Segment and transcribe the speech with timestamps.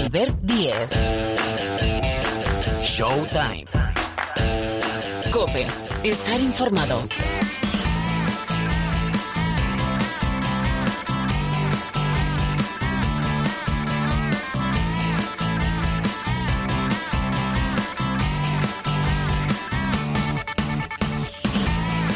[0.00, 0.88] Albert Díez.
[2.80, 3.66] Showtime.
[5.30, 5.66] Cope.
[6.02, 7.04] Estar informado.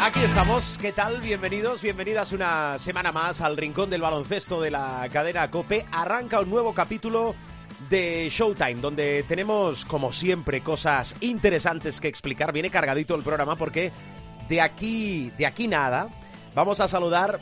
[0.03, 1.21] Aquí estamos, ¿qué tal?
[1.21, 5.85] Bienvenidos, bienvenidas una semana más al Rincón del Baloncesto de la cadena Cope.
[5.93, 7.35] Arranca un nuevo capítulo
[7.89, 12.53] de Showtime, donde tenemos, como siempre, cosas interesantes que explicar.
[12.53, 13.93] Viene cargadito el programa porque
[14.49, 16.09] de aquí, de aquí nada,
[16.55, 17.41] vamos a saludar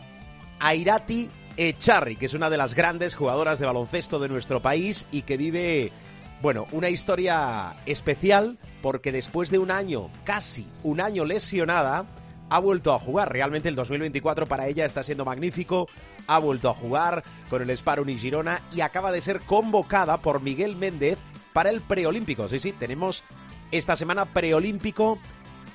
[0.60, 5.06] a Irati Echarri, que es una de las grandes jugadoras de baloncesto de nuestro país
[5.10, 5.92] y que vive,
[6.40, 12.06] bueno, una historia especial porque después de un año, casi un año lesionada,
[12.48, 13.32] ha vuelto a jugar.
[13.32, 15.88] Realmente el 2024 para ella está siendo magnífico.
[16.26, 20.76] Ha vuelto a jugar con el Spar Girona y acaba de ser convocada por Miguel
[20.76, 21.18] Méndez
[21.52, 22.48] para el preolímpico.
[22.48, 23.24] Sí, sí, tenemos
[23.70, 25.18] esta semana preolímpico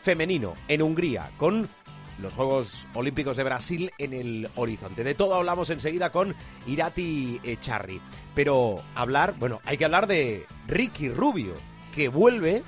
[0.01, 1.69] femenino en Hungría con
[2.19, 5.03] los Juegos Olímpicos de Brasil en el horizonte.
[5.03, 6.35] De todo hablamos enseguida con
[6.65, 8.01] Irati Echarri.
[8.33, 11.53] Pero hablar, bueno, hay que hablar de Ricky Rubio,
[11.93, 12.63] que vuelve,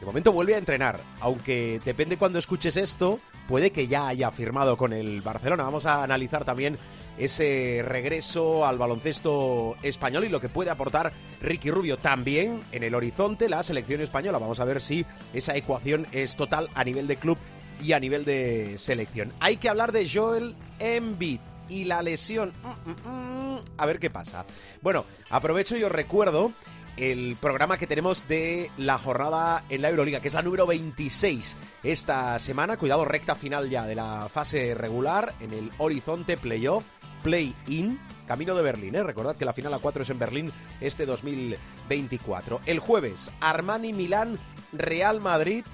[0.00, 4.76] de momento vuelve a entrenar, aunque depende cuando escuches esto, puede que ya haya firmado
[4.76, 5.64] con el Barcelona.
[5.64, 6.78] Vamos a analizar también
[7.18, 11.98] ese regreso al baloncesto español y lo que puede aportar Ricky Rubio.
[11.98, 14.38] También en el horizonte la selección española.
[14.38, 17.38] Vamos a ver si esa ecuación es total a nivel de club
[17.80, 19.32] y a nivel de selección.
[19.40, 22.52] Hay que hablar de Joel Embiid y la lesión.
[22.62, 23.60] Mm, mm, mm.
[23.76, 24.44] A ver qué pasa.
[24.82, 26.52] Bueno, aprovecho y os recuerdo
[26.96, 31.56] el programa que tenemos de la jornada en la Euroliga, que es la número 26
[31.82, 32.76] esta semana.
[32.76, 36.84] Cuidado, recta final ya de la fase regular en el horizonte playoff,
[37.22, 38.94] play-in, camino de Berlín.
[38.94, 39.02] ¿eh?
[39.02, 42.60] Recordad que la final a 4 es en Berlín este 2024.
[42.66, 44.38] El jueves, Armani Milán,
[44.72, 45.64] Real Madrid,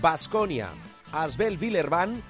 [0.00, 0.70] Basconia,
[1.12, 2.22] Asbel Villerban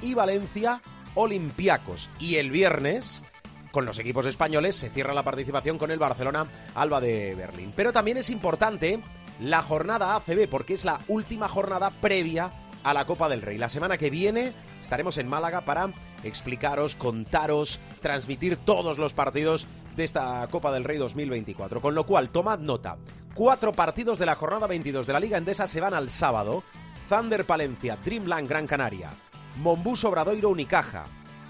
[0.00, 0.82] y Valencia,
[1.14, 2.10] Olympiacos.
[2.18, 3.24] Y el viernes
[3.70, 7.72] con los equipos españoles se cierra la participación con el Barcelona Alba de Berlín.
[7.74, 9.00] Pero también es importante
[9.40, 12.50] la jornada ACB porque es la última jornada previa
[12.84, 13.58] a la Copa del Rey.
[13.58, 14.52] La semana que viene
[14.84, 15.90] estaremos en Málaga para
[16.22, 21.80] explicaros, contaros, transmitir todos los partidos de esta Copa del Rey 2024.
[21.80, 22.96] Con lo cual, tomad nota.
[23.34, 26.62] Cuatro partidos de la jornada 22 de la Liga Endesa se van al sábado.
[27.08, 29.10] Thunder Palencia, Dreamland Gran Canaria,
[29.56, 31.04] Mombus Obradoiro Unicaja,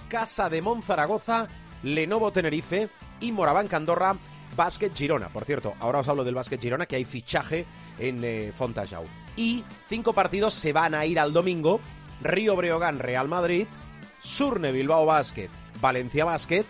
[0.08, 1.48] Casa de Monzaragoza
[1.84, 2.88] Lenovo Tenerife
[3.20, 4.16] y Moraván Andorra
[4.56, 5.28] Basket Girona.
[5.28, 7.66] Por cierto, ahora os hablo del Basket Girona, que hay fichaje
[7.98, 9.04] en eh, Fontajau.
[9.36, 11.80] Y cinco partidos se van a ir al domingo.
[12.24, 13.68] Río Breogán, Real Madrid,
[14.18, 16.64] Surne Bilbao Basket, Valencia Basket,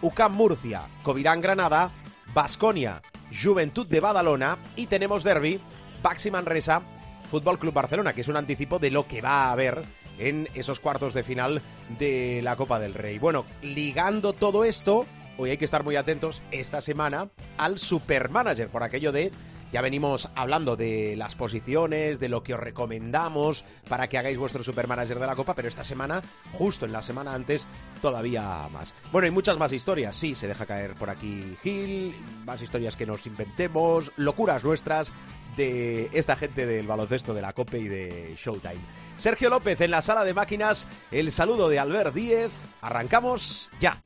[0.00, 1.90] UCAM Murcia, Covirán Granada,
[2.32, 5.60] Basconia, Juventud de Badalona y tenemos derby,
[6.02, 6.82] Baxi Manresa,
[7.28, 9.84] Fútbol Club Barcelona, que es un anticipo de lo que va a haber
[10.18, 11.60] en esos cuartos de final
[11.98, 13.18] de la Copa del Rey.
[13.18, 15.06] Bueno, ligando todo esto,
[15.38, 19.32] hoy hay que estar muy atentos esta semana al Supermanager, por aquello de
[19.72, 24.62] ya venimos hablando de las posiciones, de lo que os recomendamos para que hagáis vuestro
[24.62, 26.22] supermanager de la Copa, pero esta semana,
[26.52, 27.66] justo en la semana antes,
[28.02, 28.94] todavía más.
[29.12, 32.14] Bueno, hay muchas más historias, sí, se deja caer por aquí Gil,
[32.44, 35.12] más historias que nos inventemos, locuras nuestras
[35.56, 38.80] de esta gente del baloncesto de la Copa y de Showtime.
[39.16, 44.00] Sergio López en la sala de máquinas, el saludo de Albert Díez, arrancamos ya.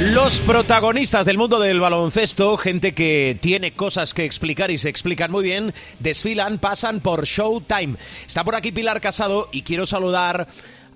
[0.00, 5.30] Los protagonistas del mundo del baloncesto, gente que tiene cosas que explicar y se explican
[5.30, 7.96] muy bien, desfilan, pasan por Showtime.
[8.26, 10.48] Está por aquí Pilar Casado y quiero saludar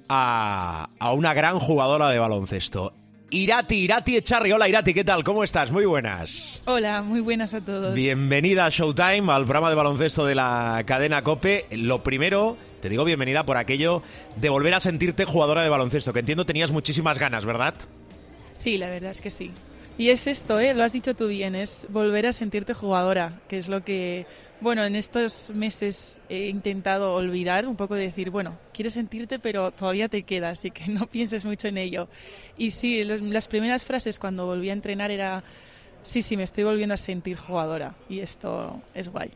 [0.09, 2.95] a, a una gran jugadora de baloncesto.
[3.29, 4.53] Irati, Irati Echarri.
[4.53, 5.23] Hola Irati, ¿qué tal?
[5.23, 5.71] ¿Cómo estás?
[5.71, 6.63] Muy buenas.
[6.65, 7.95] Hola, muy buenas a todos.
[7.95, 11.67] Bienvenida a Showtime, al programa de baloncesto de la cadena Cope.
[11.73, 14.03] Lo primero, te digo bienvenida por aquello
[14.37, 17.75] de volver a sentirte jugadora de baloncesto, que entiendo tenías muchísimas ganas, ¿verdad?
[18.65, 19.51] Sí, la verdad es que sí.
[19.99, 20.73] Y es esto, ¿eh?
[20.73, 24.27] lo has dicho tú bien, es volver a sentirte jugadora, que es lo que,
[24.63, 29.71] bueno, en estos meses he intentado olvidar, un poco de decir, bueno, quieres sentirte, pero
[29.71, 32.09] todavía te queda, así que no pienses mucho en ello.
[32.57, 35.45] Y sí, las primeras frases cuando volví a entrenar era
[36.05, 39.31] Sí, sí, me estoy volviendo a sentir jugadora y esto es guay.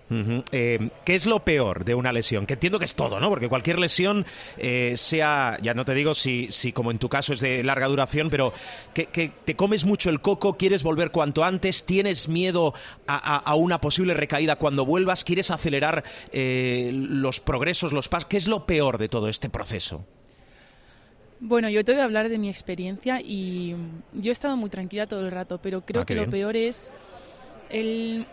[0.53, 2.45] Eh, ¿Qué es lo peor de una lesión?
[2.45, 3.31] Que entiendo que es todo, ¿no?
[3.31, 4.27] Porque cualquier lesión,
[4.59, 7.87] eh, sea, ya no te digo si, si como en tu caso es de larga
[7.87, 8.53] duración, pero
[8.93, 12.75] que, te comes mucho el coco, quieres volver cuanto antes, tienes miedo
[13.07, 18.29] a, una posible recaída cuando vuelvas, quieres acelerar eh, los progresos, los pasos.
[18.29, 20.05] ¿Qué es lo peor de todo este proceso?
[21.41, 23.75] Bueno, yo te voy a hablar de mi experiencia y
[24.13, 26.91] yo he estado muy tranquila todo el rato, pero creo Ah, que lo peor es
[27.71, 28.27] el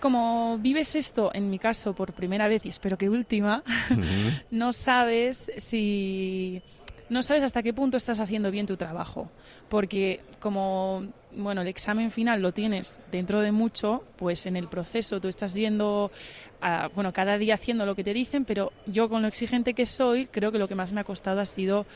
[0.00, 3.64] como vives esto en mi caso por primera vez y espero que última,
[4.50, 6.62] no sabes si
[7.08, 9.30] no sabes hasta qué punto estás haciendo bien tu trabajo,
[9.68, 15.20] porque como bueno, el examen final lo tienes dentro de mucho, pues en el proceso
[15.20, 16.10] tú estás yendo
[16.60, 19.86] a, bueno, cada día haciendo lo que te dicen, pero yo con lo exigente que
[19.86, 21.86] soy, creo que lo que más me ha costado ha sido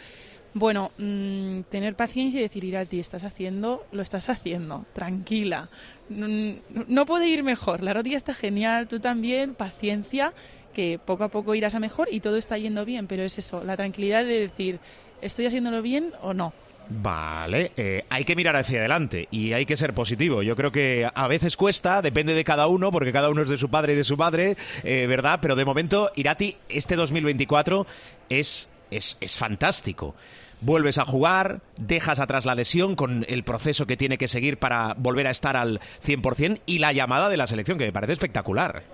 [0.54, 5.68] bueno, mm, tener paciencia y decir, Irati, estás haciendo, lo estás haciendo, tranquila.
[6.08, 10.34] No puede ir mejor, la rodilla está genial, tú también, paciencia,
[10.74, 13.64] que poco a poco irás a mejor y todo está yendo bien, pero es eso,
[13.64, 14.78] la tranquilidad de decir,
[15.20, 16.52] ¿estoy haciéndolo bien o no?
[16.88, 20.42] Vale, eh, hay que mirar hacia adelante y hay que ser positivo.
[20.42, 23.56] Yo creo que a veces cuesta, depende de cada uno, porque cada uno es de
[23.56, 25.38] su padre y de su madre, eh, ¿verdad?
[25.40, 27.86] Pero de momento, Irati, este 2024
[28.28, 30.14] es, es, es fantástico.
[30.60, 34.94] Vuelves a jugar, dejas atrás la lesión con el proceso que tiene que seguir para
[34.96, 38.84] volver a estar al 100% y la llamada de la selección, que me parece espectacular.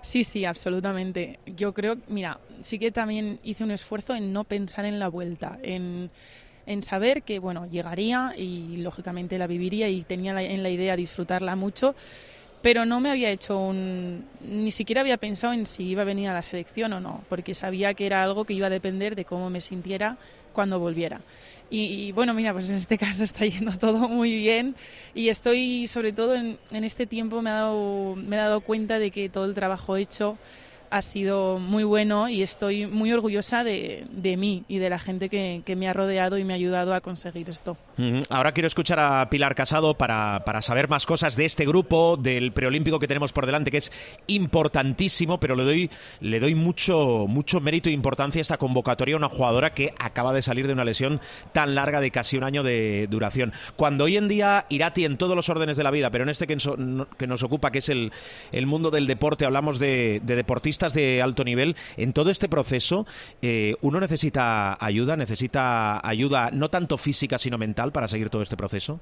[0.00, 1.38] Sí, sí, absolutamente.
[1.46, 5.58] Yo creo, mira, sí que también hice un esfuerzo en no pensar en la vuelta,
[5.62, 6.10] en,
[6.66, 10.94] en saber que, bueno, llegaría y lógicamente la viviría y tenía la- en la idea
[10.94, 11.94] disfrutarla mucho,
[12.64, 14.24] pero no me había hecho un...
[14.40, 17.52] ni siquiera había pensado en si iba a venir a la selección o no, porque
[17.52, 20.16] sabía que era algo que iba a depender de cómo me sintiera
[20.54, 21.20] cuando volviera.
[21.68, 24.76] Y, bueno, mira, pues en este caso está yendo todo muy bien
[25.14, 28.98] y estoy, sobre todo en, en este tiempo, me, ha dado, me he dado cuenta
[28.98, 30.38] de que todo el trabajo hecho
[30.94, 35.28] ha sido muy bueno y estoy muy orgullosa de, de mí y de la gente
[35.28, 37.76] que, que me ha rodeado y me ha ayudado a conseguir esto.
[38.30, 42.52] Ahora quiero escuchar a Pilar Casado para, para saber más cosas de este grupo, del
[42.52, 43.90] preolímpico que tenemos por delante, que es
[44.28, 49.18] importantísimo, pero le doy, le doy mucho, mucho mérito e importancia a esta convocatoria a
[49.18, 51.20] una jugadora que acaba de salir de una lesión
[51.52, 53.52] tan larga de casi un año de duración.
[53.74, 56.46] Cuando hoy en día Irati en todos los órdenes de la vida, pero en este
[56.46, 56.54] que,
[57.26, 58.12] nos ocupa, que es el,
[58.52, 63.06] el mundo del deporte, hablamos de deportistas de alto nivel, en todo este proceso
[63.40, 68.56] eh, uno necesita ayuda, necesita ayuda no tanto física sino mental para seguir todo este
[68.56, 69.00] proceso.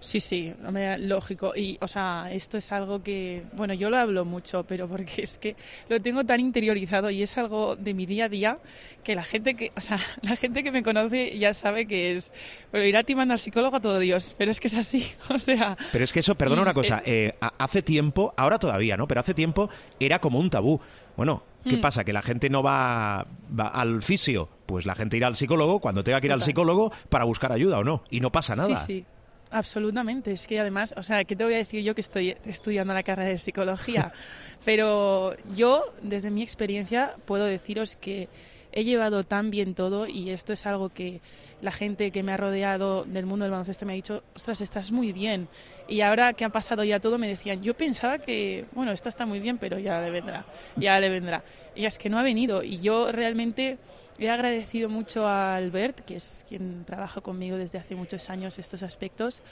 [0.00, 0.52] Sí, sí,
[0.98, 1.52] lógico.
[1.54, 5.36] Y, o sea, esto es algo que, bueno, yo lo hablo mucho, pero porque es
[5.38, 5.56] que
[5.88, 8.58] lo tengo tan interiorizado y es algo de mi día a día
[9.04, 12.32] que la gente que, o sea, la gente que me conoce ya sabe que es,
[12.70, 15.06] bueno, ir a ti manda al psicólogo a todo Dios, pero es que es así,
[15.28, 19.06] o sea, Pero es que eso, perdona una cosa, eh, hace tiempo, ahora todavía, ¿no?
[19.06, 19.68] Pero hace tiempo
[19.98, 20.80] era como un tabú.
[21.16, 21.80] Bueno, ¿qué Mm.
[21.82, 22.04] pasa?
[22.04, 23.26] ¿Que la gente no va,
[23.58, 24.48] va al fisio?
[24.64, 27.78] Pues la gente irá al psicólogo cuando tenga que ir al psicólogo para buscar ayuda
[27.78, 28.04] o no.
[28.10, 28.76] Y no pasa nada.
[28.76, 29.04] Sí, sí.
[29.52, 32.94] Absolutamente, es que además, o sea, ¿qué te voy a decir yo que estoy estudiando
[32.94, 34.12] la carrera de psicología?
[34.64, 38.28] Pero yo, desde mi experiencia, puedo deciros que
[38.72, 41.20] he llevado tan bien todo y esto es algo que
[41.62, 44.90] la gente que me ha rodeado del mundo del baloncesto me ha dicho, ostras, estás
[44.90, 45.48] muy bien.
[45.88, 49.26] Y ahora que ha pasado ya todo, me decían, yo pensaba que, bueno, esta está
[49.26, 50.46] muy bien, pero ya le vendrá,
[50.76, 51.42] ya le vendrá.
[51.74, 52.62] Y es que no ha venido.
[52.62, 53.78] Y yo realmente
[54.18, 58.82] he agradecido mucho a Albert, que es quien trabaja conmigo desde hace muchos años estos
[58.82, 59.42] aspectos,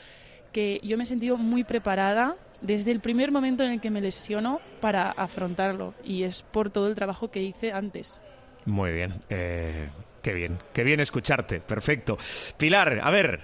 [0.53, 4.00] que yo me he sentido muy preparada desde el primer momento en el que me
[4.00, 5.94] lesiono para afrontarlo.
[6.05, 8.19] Y es por todo el trabajo que hice antes.
[8.69, 9.15] Muy bien.
[9.31, 9.88] eh,
[10.23, 10.59] qué bien.
[10.73, 11.61] Qué bien escucharte.
[11.61, 12.19] Perfecto.
[12.57, 13.40] Pilar, a ver.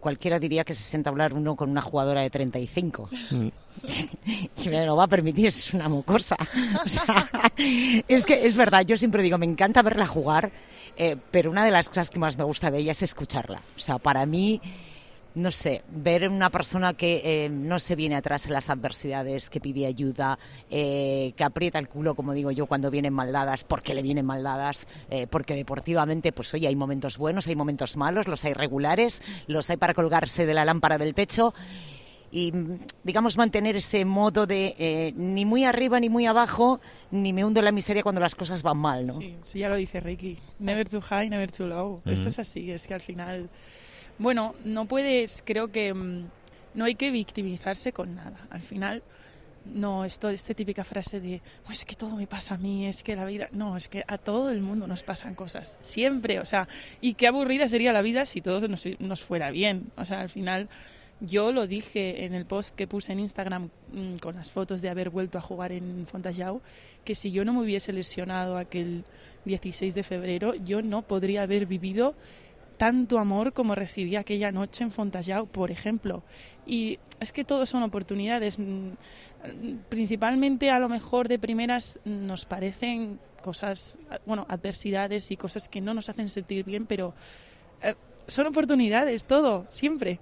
[0.00, 3.08] Cualquiera diría que se sienta a hablar uno con una jugadora de 35.
[3.30, 3.48] Mm.
[4.64, 6.36] Y me lo va a permitir, es una mocosa.
[6.84, 7.28] O sea,
[8.08, 10.50] es que es verdad, yo siempre digo, me encanta verla jugar,
[10.96, 13.62] eh, pero una de las cosas que más me gusta de ella es escucharla.
[13.76, 14.60] O sea, para mí,
[15.38, 19.60] no sé, ver una persona que eh, no se viene atrás en las adversidades, que
[19.60, 23.94] pide ayuda, eh, que aprieta el culo, como digo yo, cuando vienen mal dadas, porque
[23.94, 28.26] le vienen mal dadas, eh, porque deportivamente, pues oye, hay momentos buenos, hay momentos malos,
[28.26, 31.54] los hay regulares, los hay para colgarse de la lámpara del techo
[32.30, 32.52] y
[33.04, 36.80] digamos mantener ese modo de eh, ni muy arriba ni muy abajo,
[37.10, 39.18] ni me hundo en la miseria cuando las cosas van mal, ¿no?
[39.18, 40.38] Sí, sí, ya lo dice Ricky.
[40.58, 42.02] Never too high, never too low.
[42.04, 43.48] Esto es así, es que al final...
[44.18, 46.24] Bueno, no puedes, creo que mm,
[46.74, 48.36] no hay que victimizarse con nada.
[48.50, 49.02] Al final,
[49.64, 53.02] no, esto, esta típica frase de, "Oh, es que todo me pasa a mí, es
[53.02, 53.48] que la vida...
[53.52, 55.78] No, es que a todo el mundo nos pasan cosas.
[55.82, 56.68] Siempre, o sea,
[57.00, 59.90] y qué aburrida sería la vida si todo nos, nos fuera bien.
[59.96, 60.68] O sea, al final...
[61.20, 64.88] Yo lo dije en el post que puse en Instagram mm, con las fotos de
[64.88, 66.60] haber vuelto a jugar en Fontajau,
[67.04, 69.02] que si yo no me hubiese lesionado aquel
[69.44, 72.14] 16 de febrero, yo no podría haber vivido
[72.78, 76.22] tanto amor como recibí aquella noche en Fontajau, por ejemplo.
[76.66, 78.58] Y es que todo son oportunidades.
[78.58, 78.90] Mm,
[79.88, 85.94] principalmente a lo mejor de primeras nos parecen cosas, bueno, adversidades y cosas que no
[85.94, 87.14] nos hacen sentir bien, pero
[87.82, 87.94] eh,
[88.26, 90.20] son oportunidades, todo, siempre.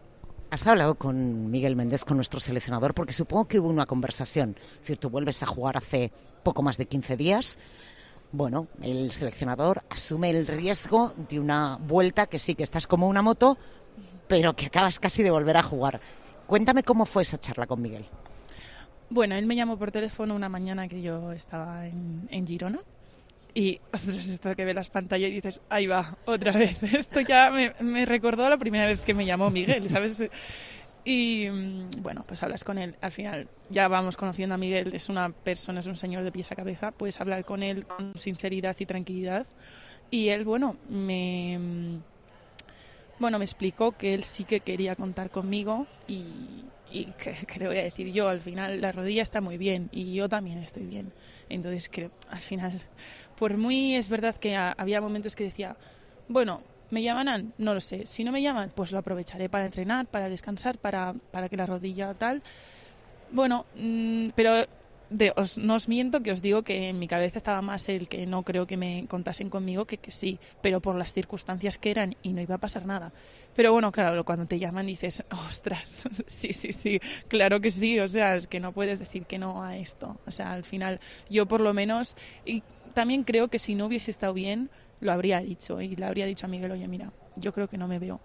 [0.51, 2.95] ¿Has hablado con Miguel Méndez, con nuestro seleccionador?
[2.95, 4.57] Porque supongo que hubo una conversación.
[4.81, 6.13] Si tú vuelves a jugar hace
[6.45, 7.59] poco más de 15 días,
[8.33, 13.23] bueno, el seleccionador asume el riesgo de una vuelta que sí que estás como una
[13.23, 13.57] moto,
[14.29, 16.01] pero que acabas casi de volver a jugar.
[16.47, 18.07] Cuéntame cómo fue esa charla con Miguel.
[19.09, 22.81] Bueno, él me llamó por teléfono una mañana que yo estaba en, Girona
[23.55, 26.83] y, ostras, esto que ve las pantallas y dices, ahí va, otra vez.
[26.93, 30.23] Esto ya me, me recordó la primera vez que me llamó Miguel, ¿sabes?
[31.07, 32.97] Y mm, bueno, pues hablas con él.
[33.01, 36.51] Al final ya vamos conociendo a Miguel, es una persona, es un señor de pies
[36.51, 36.91] a cabeza.
[36.91, 39.47] Puedes hablar con él con sinceridad y tranquilidad.
[40.11, 42.03] Y él, bueno, me, mm,
[43.21, 47.79] bueno, me explicó que él sí que quería contar conmigo y, y que, le voy
[47.79, 51.13] a decir yo, al final la rodilla está muy bien y yo también estoy bien.
[51.49, 52.81] Entonces, que al final
[53.39, 55.77] por muy es verdad que había momentos que decía,
[56.27, 57.53] bueno, ¿me llaman?
[57.59, 58.07] No lo sé.
[58.07, 61.67] Si no me llaman, pues lo aprovecharé para entrenar, para descansar, para, para que la
[61.67, 62.43] rodilla tal.
[63.31, 64.67] Bueno, mm, pero
[65.11, 68.09] de, os, no os miento que os digo que en mi cabeza estaba más el
[68.09, 71.91] que no creo que me contasen conmigo que que sí, pero por las circunstancias que
[71.91, 73.13] eran y no iba a pasar nada.
[73.55, 78.09] Pero bueno, claro, cuando te llaman dices, ostras, sí, sí, sí, claro que sí, o
[78.09, 80.19] sea, es que no puedes decir que no a esto.
[80.27, 81.01] O sea, al final
[81.31, 82.63] yo por lo menos, y
[82.95, 86.47] también creo que si no hubiese estado bien, lo habría dicho y le habría dicho
[86.47, 88.21] a Miguel, oye, mira, yo creo que no me veo.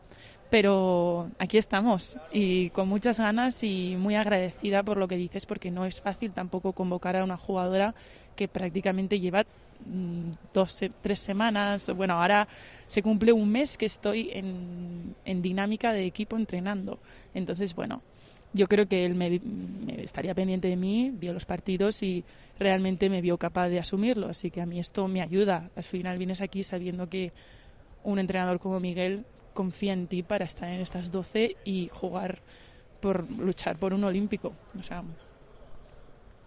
[0.50, 5.72] Pero aquí estamos y con muchas ganas y muy agradecida por lo que dices, porque
[5.72, 7.96] no es fácil tampoco convocar a una jugadora
[8.36, 9.46] que prácticamente lleva
[9.86, 11.90] mm, dos, tres semanas.
[11.96, 12.50] Bueno, ahora
[12.88, 17.00] se cumple un mes que estoy en, en dinámica de equipo entrenando.
[17.34, 18.02] Entonces, bueno,
[18.54, 19.40] yo creo que él me,
[20.04, 22.24] estaría pendiente de mí, vio los partidos y
[22.60, 24.30] realmente me vio capaz de asumirlo.
[24.30, 25.70] Así que a mí esto me ayuda.
[25.76, 27.32] Al final vienes aquí sabiendo que
[28.04, 32.42] un entrenador como Miguel confía en ti para estar en estas 12 y jugar
[33.00, 34.54] por luchar por un olímpico.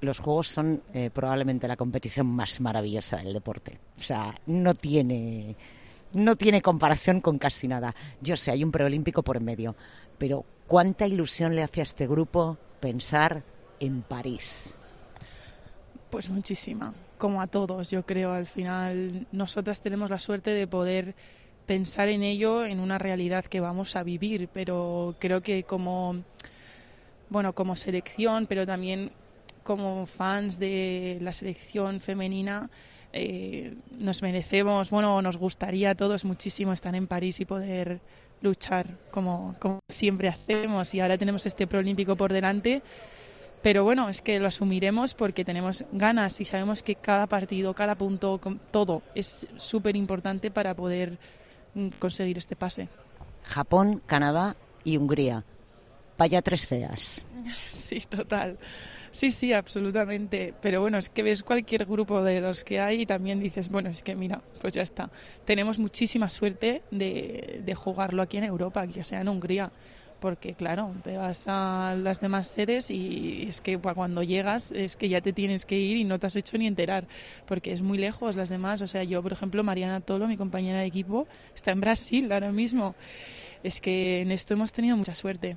[0.00, 3.78] Los juegos son eh, probablemente la competición más maravillosa del deporte.
[3.98, 5.56] O sea, no tiene
[6.12, 7.94] no tiene comparación con casi nada.
[8.20, 9.74] Yo sé, hay un preolímpico por en medio,
[10.16, 13.42] pero ¿cuánta ilusión le hace a este grupo pensar
[13.80, 14.76] en París?
[16.10, 18.32] Pues muchísima, como a todos, yo creo.
[18.32, 21.14] Al final, nosotras tenemos la suerte de poder
[21.66, 26.22] pensar en ello en una realidad que vamos a vivir, pero creo que como
[27.34, 29.10] bueno, como selección, pero también
[29.62, 32.70] como fans de la selección femenina,
[33.12, 38.00] eh, nos merecemos, bueno, nos gustaría a todos muchísimo estar en París y poder
[38.44, 42.82] luchar como, como siempre hacemos y ahora tenemos este proolímpico por delante.
[43.62, 47.94] Pero bueno, es que lo asumiremos porque tenemos ganas y sabemos que cada partido, cada
[47.94, 48.38] punto,
[48.70, 51.18] todo es súper importante para poder
[51.74, 52.88] mm, conseguir este pase.
[53.42, 55.44] Japón, Canadá y Hungría.
[56.18, 57.24] Vaya tres feas.
[57.66, 58.58] Sí, total.
[59.14, 60.54] Sí, sí, absolutamente.
[60.60, 63.88] Pero bueno, es que ves cualquier grupo de los que hay y también dices, bueno,
[63.88, 65.08] es que mira, pues ya está.
[65.44, 69.70] Tenemos muchísima suerte de, de jugarlo aquí en Europa, que sea en Hungría
[70.18, 75.08] porque claro, te vas a las demás sedes y es que cuando llegas es que
[75.08, 77.06] ya te tienes que ir y no te has hecho ni enterar,
[77.46, 78.82] porque es muy lejos las demás.
[78.82, 82.50] O sea, yo, por ejemplo, Mariana Tolo, mi compañera de equipo, está en Brasil ahora
[82.50, 82.96] mismo.
[83.62, 85.56] Es que en esto hemos tenido mucha suerte.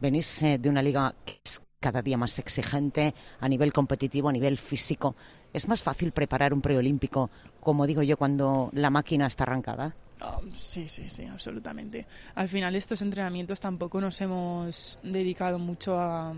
[0.00, 4.32] Venís eh, de una liga que es cada día más exigente a nivel competitivo, a
[4.32, 5.16] nivel físico.
[5.52, 9.94] ¿Es más fácil preparar un preolímpico, como digo yo, cuando la máquina está arrancada?
[10.20, 12.06] Oh, sí, sí, sí, absolutamente.
[12.34, 16.34] Al final estos entrenamientos tampoco nos hemos dedicado mucho a,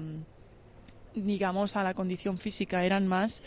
[1.14, 3.42] digamos, a la condición física, eran más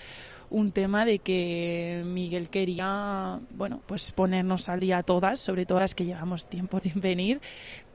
[0.49, 5.95] un tema de que Miguel quería, bueno, pues ponernos al día todas, sobre todo las
[5.95, 7.41] que llevamos tiempo sin venir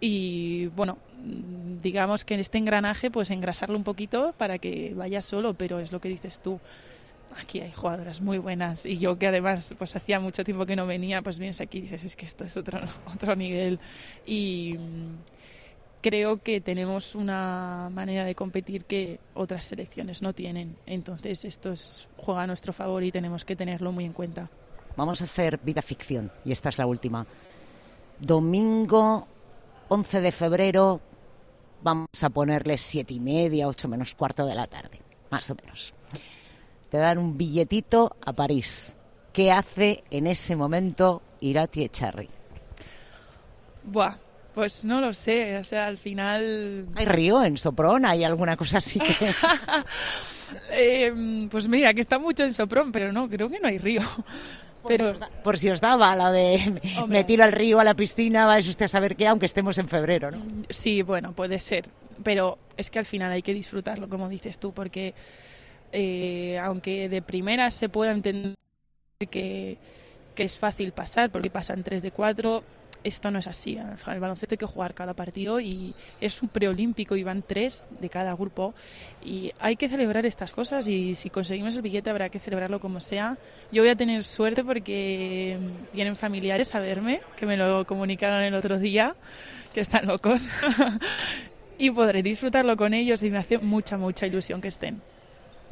[0.01, 0.99] y, bueno,
[1.83, 5.93] digamos que en este engranaje pues engrasarlo un poquito para que vaya solo, pero es
[5.93, 6.61] lo que dices tú.
[7.41, 10.87] Aquí hay jugadoras muy buenas y yo que además pues hacía mucho tiempo que no
[10.87, 12.81] venía, pues vienes aquí dices, es que esto es otro,
[13.15, 13.79] otro nivel
[14.27, 14.77] y
[16.01, 20.77] creo que tenemos una manera de competir que otras selecciones no tienen.
[20.87, 24.51] Entonces esto es, juega a nuestro favor y tenemos que tenerlo muy en cuenta.
[24.97, 27.27] Vamos a hacer vida ficción y esta es la última.
[28.19, 29.27] Domingo
[29.89, 31.01] 11 de febrero
[31.83, 35.93] vamos a ponerle siete y media, ocho menos cuarto de la tarde, más o menos.
[36.91, 38.97] Te dan un billetito a París.
[39.33, 42.29] ¿Qué hace en ese momento Irati Echarri?
[43.85, 44.17] Buah,
[44.55, 46.87] pues no lo sé, o sea, al final...
[46.95, 48.05] ¿Hay río en Sopron?
[48.05, 49.15] ¿Hay alguna cosa así que...?
[50.73, 54.03] eh, pues mira, que está mucho en Sopron, pero no, creo que no hay río.
[54.87, 55.15] Pero...
[55.45, 57.19] Por si os daba la de Hombre.
[57.19, 59.89] me tiro al río, a la piscina, vais usted a saber qué, aunque estemos en
[59.89, 60.43] febrero, ¿no?
[60.71, 61.89] Sí, bueno, puede ser,
[62.25, 65.15] pero es que al final hay que disfrutarlo, como dices tú, porque
[65.93, 68.55] eh, aunque de primera se pueda entender
[69.31, 69.77] que,
[70.35, 72.65] que es fácil pasar, porque pasan 3 de 4,
[73.05, 73.79] esto no es así.
[74.07, 78.09] El baloncesto hay que jugar cada partido y es un preolímpico y van tres de
[78.09, 78.75] cada grupo
[79.25, 83.01] y hay que celebrar estas cosas y si conseguimos el billete habrá que celebrarlo como
[83.01, 83.39] sea.
[83.73, 85.59] Yo voy a tener suerte porque
[85.93, 89.15] vienen familiares a verme, que me lo comunicaron el otro día,
[89.73, 90.49] que están locos,
[91.79, 95.01] y podré disfrutarlo con ellos y me hace mucha, mucha ilusión que estén.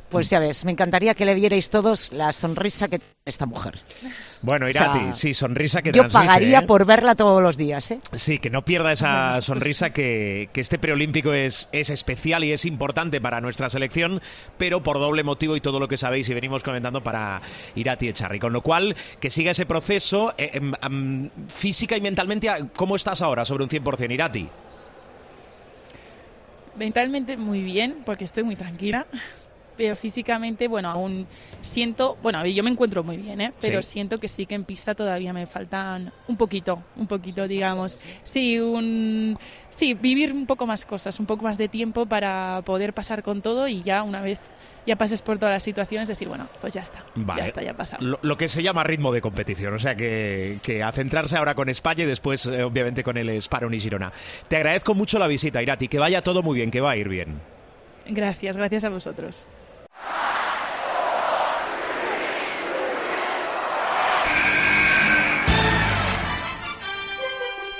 [0.09, 3.79] Pues ya ves, me encantaría que le vierais todos la sonrisa que tiene esta mujer.
[4.41, 6.67] Bueno, O sea, Irati, sí, sonrisa que Yo pagaría ¿eh?
[6.67, 8.01] por verla todos los días, ¿eh?
[8.15, 12.53] Sí, que no pierda esa pues sonrisa, que, que este preolímpico es, es especial y
[12.53, 14.23] es importante para nuestra selección,
[14.57, 17.43] pero por doble motivo y todo lo que sabéis y venimos comentando para
[17.75, 18.39] Irati Echarri.
[18.39, 22.49] Con lo cual, que siga ese proceso eh, em, física y mentalmente.
[22.75, 24.49] ¿Cómo estás ahora sobre un 100%, Irati?
[26.77, 29.07] Mentalmente muy bien, porque estoy muy tranquila.
[29.79, 31.27] Pero físicamente, bueno, aún
[31.63, 33.53] siento, bueno, yo me encuentro muy bien, ¿eh?
[33.61, 33.93] Pero Sí.
[33.93, 37.99] siento que sí que en pista todavía me faltan un poquito, un poquito, digamos.
[38.25, 39.39] Sí, un,
[39.71, 43.41] sí, vivir un poco más cosas, un poco más de tiempo para poder pasar con
[43.41, 44.41] todo y ya una vez
[44.85, 47.43] ya pases por todas las situaciones, decir, bueno, pues ya está, Vale.
[47.43, 47.99] ya está, ya pasa.
[48.01, 51.55] Lo, lo que se llama ritmo de competición, o sea que, que a centrarse ahora
[51.55, 54.11] con España y después, eh, obviamente, con el Sparrow y Girona.
[54.49, 57.09] Te agradezco mucho la visita, Irati, que vaya todo muy bien, que va a ir
[57.09, 57.39] bien.
[58.09, 59.45] Gracias, gracias a vosotros.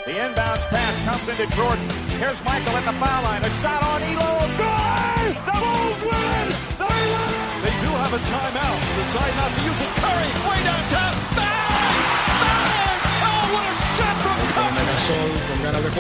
[0.09, 1.85] The inbound pass comes into Jordan.
[2.17, 3.45] Here's Michael at the foul line.
[3.45, 4.41] A shot on Elo.
[4.57, 5.37] Good!
[5.37, 6.49] The Bulls win!
[6.81, 7.33] They win!
[7.61, 8.81] They do have a timeout.
[8.97, 9.91] Decide not to use it.
[10.01, 11.13] Curry, way downtown.
[11.37, 12.01] Bang!
[12.41, 13.05] Bang!
[13.21, 14.81] Oh, what a shot from Curry!
[14.89, 15.91] Gasol con ganas de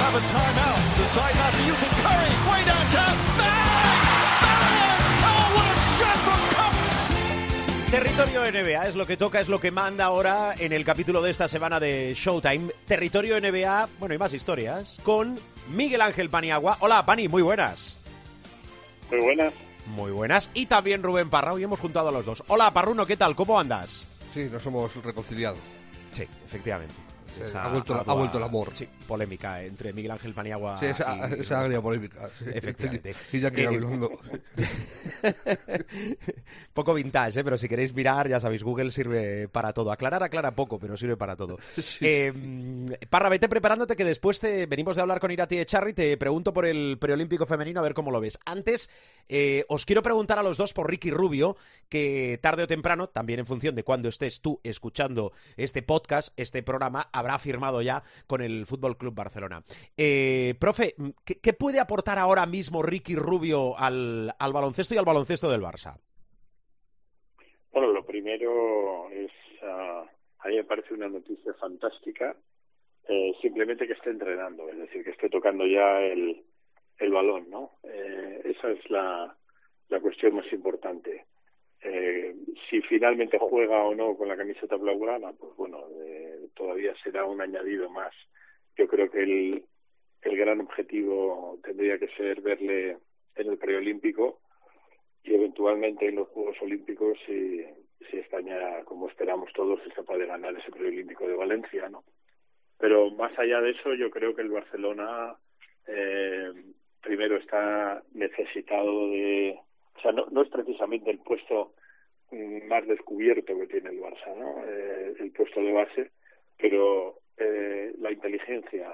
[0.00, 0.80] They do have a timeout.
[0.96, 1.92] Decide not to use it.
[2.02, 3.16] Curry, way downtown.
[3.38, 4.00] Bang!
[4.42, 5.24] Bang!
[5.24, 7.90] Oh, what a shot from Curry!
[7.90, 11.30] Territorio NBA es lo que toca, es lo que manda ahora en el capítulo de
[11.30, 12.72] esta semana de Showtime.
[12.86, 16.76] Territorio NBA, bueno, y más historias, con Miguel Ángel Paniagua.
[16.80, 17.98] Hola, Pani, muy buenas.
[19.10, 19.52] Muy buenas.
[19.86, 20.50] Muy buenas.
[20.54, 22.44] Y también Rubén Parra, hoy hemos juntado a los dos.
[22.46, 23.34] Hola, Parruno, ¿qué tal?
[23.34, 24.06] ¿Cómo andas?
[24.32, 25.56] Sí, nos hemos reconciliado.
[26.12, 26.94] Sí, efectivamente.
[27.36, 28.70] Sí, ha vuelto ha vuelto el amor.
[28.74, 31.40] Sí, polémica entre Miguel Ángel Paniagua Sí, esa, y...
[31.40, 32.28] esa agria polémica.
[32.38, 32.44] sí.
[32.52, 33.14] Efectivamente.
[33.32, 34.10] Y ya que Eh, Gabilondo.
[36.72, 37.44] poco vintage, ¿eh?
[37.44, 39.92] pero si queréis mirar, ya sabéis, Google sirve para todo.
[39.92, 41.58] Aclarar aclara poco, pero sirve para todo.
[42.02, 42.32] Eh,
[43.10, 46.64] Parra, vete preparándote que después te venimos de hablar con Irati Echarri, te pregunto por
[46.64, 48.38] el preolímpico femenino a ver cómo lo ves.
[48.46, 48.88] Antes,
[49.28, 51.56] eh, os quiero preguntar a los dos por Ricky Rubio,
[51.88, 56.62] que tarde o temprano, también en función de cuando estés tú escuchando este podcast, este
[56.62, 59.62] programa, habrá firmado ya con el Fútbol Club Barcelona.
[59.96, 65.04] Eh, profe, ¿qué, qué puede aportar ahora mismo Ricky Rubio al, al baloncesto y al
[65.04, 65.98] baloncesto del Barça?
[67.72, 69.30] Bueno, lo primero es,
[69.62, 70.04] ah,
[70.40, 72.34] a mí me parece una noticia fantástica,
[73.08, 76.44] eh, simplemente que esté entrenando, es decir, que esté tocando ya el,
[77.10, 77.72] balón, ¿no?
[77.82, 79.36] Eh, esa es la
[80.00, 81.26] cuestión más importante.
[81.82, 82.34] Eh,
[82.68, 87.40] si finalmente juega o no con la camiseta blaugrana, pues bueno, eh, todavía será un
[87.40, 88.12] añadido más.
[88.76, 89.64] Yo creo que el,
[90.22, 92.98] el gran objetivo tendría que ser verle
[93.36, 94.40] en el preolímpico
[95.22, 97.64] y eventualmente en los Juegos Olímpicos si,
[98.10, 102.04] si España, como esperamos todos, es capaz de ganar ese preolímpico de Valencia, ¿no?
[102.78, 105.36] Pero más allá de eso, yo creo que el Barcelona
[105.86, 106.52] eh,
[107.02, 109.58] primero está necesitado de,
[109.96, 111.74] o sea, no, no es precisamente el puesto
[112.30, 114.64] mm, más descubierto que tiene el Barça, ¿no?
[114.66, 116.10] Eh, el puesto de base,
[116.56, 118.92] pero eh, la inteligencia,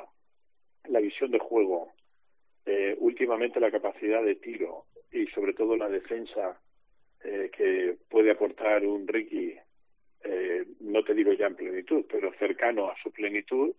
[0.88, 1.92] la visión de juego,
[2.64, 6.60] eh, últimamente la capacidad de tiro y sobre todo la defensa
[7.22, 9.56] eh, que puede aportar un Ricky,
[10.24, 13.72] eh, no te digo ya en plenitud, pero cercano a su plenitud,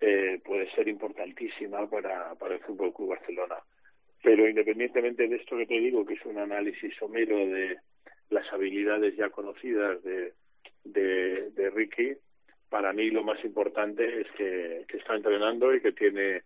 [0.00, 3.56] eh, puede ser importantísima para, para el Fútbol Club Barcelona.
[4.22, 7.78] Pero independientemente de esto que te digo, que es un análisis somero de
[8.28, 10.32] las habilidades ya conocidas de,
[10.84, 12.14] de, Ricky,
[12.68, 16.42] para mí lo más importante es que, que está entrenando y que tiene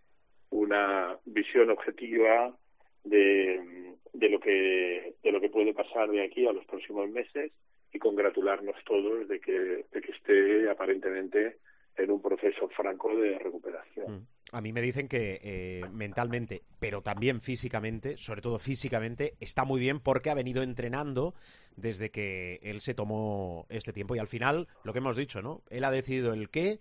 [0.51, 2.57] una visión objetiva
[3.03, 7.53] de, de lo que de lo que puede pasar de aquí a los próximos meses
[7.93, 11.57] y congratularnos todos de que, de que esté aparentemente
[11.97, 14.17] en un proceso franco de recuperación.
[14.17, 14.27] Mm.
[14.53, 19.81] A mí me dicen que eh, mentalmente, pero también físicamente, sobre todo físicamente, está muy
[19.81, 21.35] bien porque ha venido entrenando
[21.77, 25.63] desde que él se tomó este tiempo y al final, lo que hemos dicho, ¿no?
[25.71, 26.81] Él ha decidido el qué,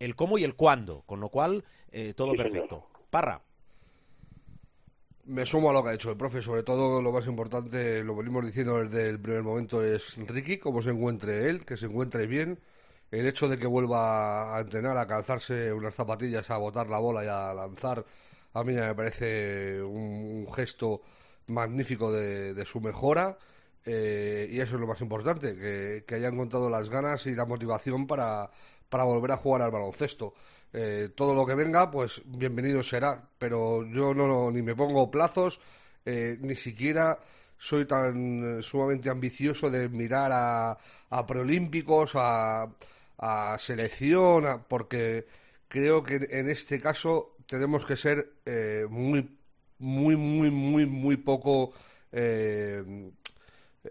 [0.00, 2.86] el cómo y el cuándo, con lo cual eh, todo Sí, perfecto.
[2.86, 3.08] señor.
[3.10, 3.42] Parra.
[5.24, 8.16] Me sumo a lo que ha dicho el profe, sobre todo lo más importante, lo
[8.16, 12.26] venimos diciendo desde el primer momento, es Ricky, cómo se encuentre él, que se encuentre
[12.26, 12.58] bien.
[13.10, 17.24] El hecho de que vuelva a entrenar, a calzarse unas zapatillas, a botar la bola
[17.24, 18.04] y a lanzar,
[18.54, 21.02] a mí me parece un, un gesto
[21.46, 23.36] magnífico de, de su mejora.
[23.84, 27.46] eh, y eso es lo más importante, que, que haya encontrado las ganas y la
[27.46, 28.50] motivación para,
[28.88, 30.34] para volver a jugar al baloncesto.
[30.72, 35.60] Eh, todo lo que venga, pues bienvenido será, pero yo no ni me pongo plazos,
[36.04, 37.18] eh, ni siquiera
[37.56, 40.76] soy tan eh, sumamente ambicioso de mirar a,
[41.10, 42.68] a preolímpicos, a,
[43.18, 45.26] a selección, a- porque
[45.68, 49.28] creo que en este caso tenemos que ser eh, muy,
[49.78, 51.72] muy, muy, muy, muy poco
[52.12, 52.82] eh,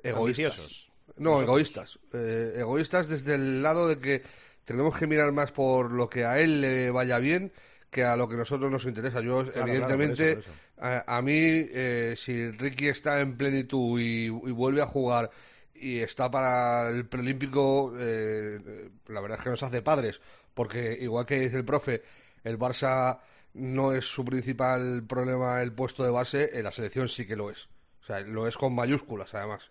[0.04, 0.16] egoístas.
[0.16, 0.92] Ambiciosos.
[1.18, 1.44] No, Nosotros.
[1.44, 2.00] egoístas.
[2.13, 4.22] Eh, egoístas desde el lado de que
[4.66, 7.52] tenemos que mirar más por lo que a él le vaya bien
[7.90, 9.22] que a lo que a nosotros nos interesa.
[9.22, 13.38] Yo, Claro, claro, evidentemente, por eso, por A, a mí, eh, si Ricky está en
[13.38, 15.32] plenitud y, y vuelve a jugar
[15.80, 20.22] y está para el preolímpico, eh, la verdad es que nos hace padres,
[20.54, 22.04] porque igual que dice el profe,
[22.44, 23.20] el Barça
[23.54, 27.50] no es su principal problema el puesto de base, en la selección sí que lo
[27.50, 27.70] es.
[28.04, 29.70] O sea, lo es con mayúsculas, además.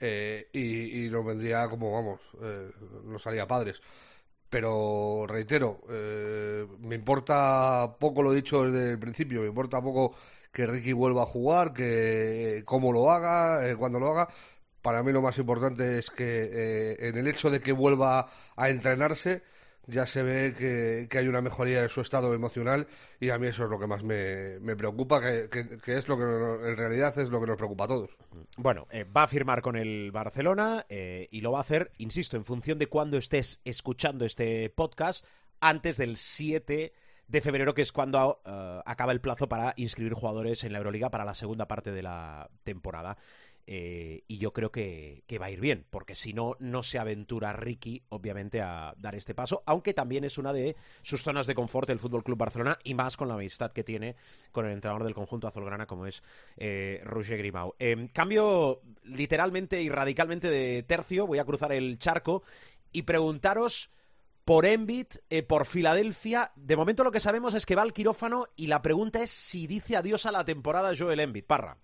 [0.00, 2.70] Eh, y, y nos vendría como, vamos, eh,
[3.04, 3.80] nos haría padres.
[4.48, 10.14] Pero reitero, eh, me importa poco lo dicho desde el principio, me importa poco
[10.52, 14.28] que Ricky vuelva a jugar, que cómo lo haga, cuándo lo haga.
[14.82, 18.68] Para mí lo más importante es que eh, en el hecho de que vuelva a
[18.70, 19.42] entrenarse
[19.86, 20.54] ya se ve
[21.10, 22.86] que, hay una mejoría en su estado emocional
[23.18, 26.76] y a mí eso es lo que más me, preocupa, que, es lo que en
[26.76, 28.10] realidad es lo que nos preocupa a todos.
[28.56, 32.36] Bueno, eh, va a firmar con el Barcelona eh, y lo va a hacer, insisto,
[32.36, 35.26] en función de cuando estés escuchando este podcast,
[35.60, 36.92] antes del 7
[37.30, 41.10] de febrero, que es cuando eh, acaba el plazo para inscribir jugadores en la Euroliga
[41.10, 43.16] para la segunda parte de la temporada.
[43.66, 46.98] Eh, y yo creo que, que va a ir bien, porque si no, no se
[46.98, 51.54] aventura Ricky, obviamente, a dar este paso, aunque también es una de sus zonas de
[51.54, 54.16] confort el Fútbol Club Barcelona y más con la amistad que tiene
[54.52, 56.22] con el entrenador del conjunto azulgrana, como es
[56.56, 57.74] eh, Roger Grimau.
[57.78, 62.42] Eh, cambio literalmente y radicalmente de tercio, voy a cruzar el charco
[62.92, 63.90] y preguntaros
[64.44, 66.52] por Embiid, eh, por Filadelfia.
[66.56, 69.66] De momento lo que sabemos es que va al quirófano y la pregunta es si
[69.66, 71.44] dice adiós a la temporada Joel Embiid.
[71.44, 71.76] Parra.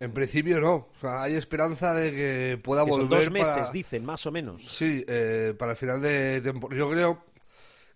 [0.00, 3.54] En principio no, o sea, hay esperanza de que pueda Que son volver dos meses,
[3.54, 4.66] para- dicen, más o menos.
[4.66, 6.78] Sí, eh, para el final de temporada.
[6.78, 7.24] Yo creo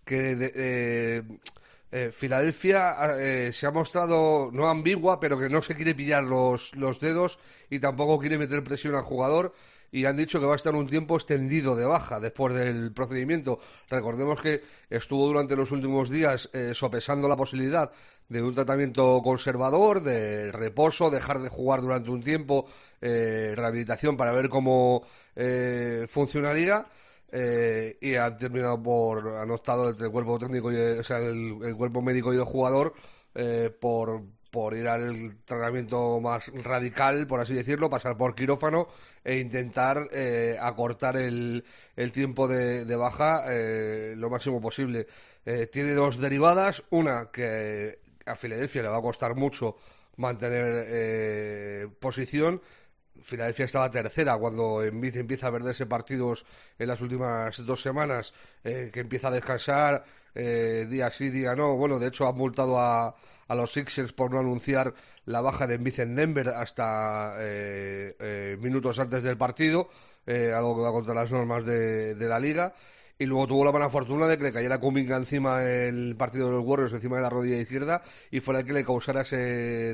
[0.05, 1.23] que de- eh,
[1.91, 6.75] eh, Filadelfia eh, se ha mostrado no ambigua, pero que no se quiere pillar los,
[6.77, 7.39] los dedos
[7.71, 9.55] y tampoco quiere meter presión al jugador.
[9.95, 13.61] Y han dicho que va a estar un tiempo extendido de baja después del procedimiento.
[13.89, 17.93] Recordemos que estuvo durante los últimos días eh, sopesando la posibilidad
[18.29, 22.67] de un tratamiento conservador, de reposo, dejar de jugar durante un tiempo,
[23.01, 25.05] eh, rehabilitación para ver cómo
[25.37, 26.87] eh, funcionaría.
[27.31, 31.59] eh, y han terminado por, han optado entre el cuerpo técnico y o sea, el,
[31.63, 32.95] el cuerpo médico y el jugador
[33.35, 34.23] eh, por,
[34.55, 38.87] por ir al tratamiento más radical, por así decirlo, pasar por quirófano
[39.25, 41.65] e intentar eh, acortar el,
[41.97, 45.09] el tiempo de, baja eh, lo máximo posible.
[45.45, 49.75] Eh, tiene dos derivadas, una que a Filadelfia le va a costar mucho
[50.19, 52.63] mantener eh, posición.
[53.21, 56.47] Filadelfia estaba tercera cuando Embiid empieza a perderse partidos
[56.79, 60.05] en las últimas dos semanas, eh, que empieza a descansar
[60.35, 61.77] eh, día sí, día no.
[61.77, 63.15] Bueno, de hecho ha multado a,
[63.49, 64.95] a los Sixers por no anunciar
[65.27, 69.89] la baja de Embiid en Denver hasta eh, eh, minutos antes del partido,
[70.27, 72.75] eh, algo que va contra las normas de, de la liga.
[73.17, 76.57] Y luego tuvo la mala fortuna de que le cayera Kuminga encima el partido de
[76.57, 79.37] los Warriors, encima de la rodilla izquierda, y fuera el que le causara ese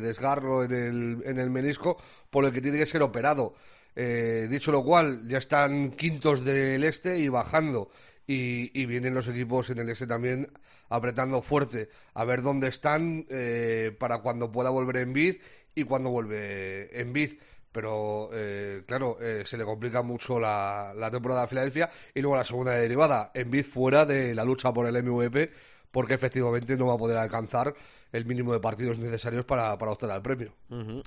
[0.00, 1.98] desgarro en el, en el menisco,
[2.31, 3.53] por el que tiene que ser operado.
[3.94, 7.90] Eh, dicho lo cual, ya están quintos del este y bajando.
[8.32, 10.52] Y, y vienen los equipos en el este también
[10.88, 15.36] apretando fuerte a ver dónde están eh, para cuando pueda volver en bid
[15.74, 17.32] y cuando vuelve en bid
[17.72, 22.36] pero eh, claro, eh, se le complica mucho la, la temporada de Filadelfia y luego
[22.36, 25.50] la segunda derivada, en fuera de la lucha por el MVP
[25.90, 27.74] porque efectivamente no va a poder alcanzar
[28.12, 30.52] el mínimo de partidos necesarios para, para obtener el premio.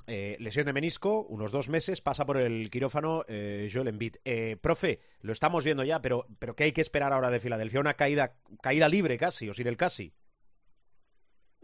[0.06, 4.16] Eh, lesión de menisco, unos dos meses, pasa por el quirófano eh, Joel Embiid.
[4.24, 7.80] Eh, profe, lo estamos viendo ya, pero, pero ¿qué hay que esperar ahora de Filadelfia?
[7.80, 10.12] ¿Una caída, caída libre casi, o sin el casi?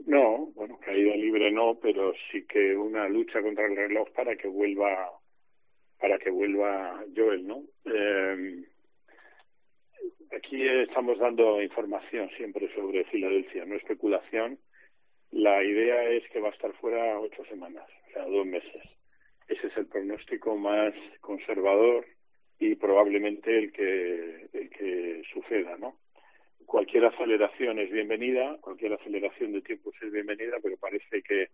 [0.06, 4.48] No, bueno, caída libre no, pero sí que una lucha contra el reloj para que
[4.48, 5.10] vuelva
[6.00, 7.62] para que vuelva Joel, ¿no?
[7.84, 8.64] Eh,
[10.34, 14.58] aquí estamos dando información siempre sobre Filadelfia, no especulación.
[15.32, 18.82] La idea es que va a estar fuera ocho semanas, o sea, dos meses.
[19.48, 22.06] Ese es el pronóstico más conservador
[22.58, 25.96] y probablemente el que suceda, ¿no?
[26.66, 31.48] Cualquier aceleración es bienvenida, cualquier aceleración de tiempos es bienvenida, pero parece que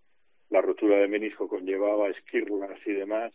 [0.51, 3.33] la rotura de menisco conllevaba esquirlas y demás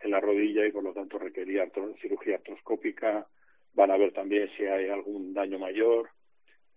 [0.00, 1.68] en la rodilla y por lo tanto requería
[2.00, 3.26] cirugía artroscópica.
[3.74, 6.08] Van a ver también si hay algún daño mayor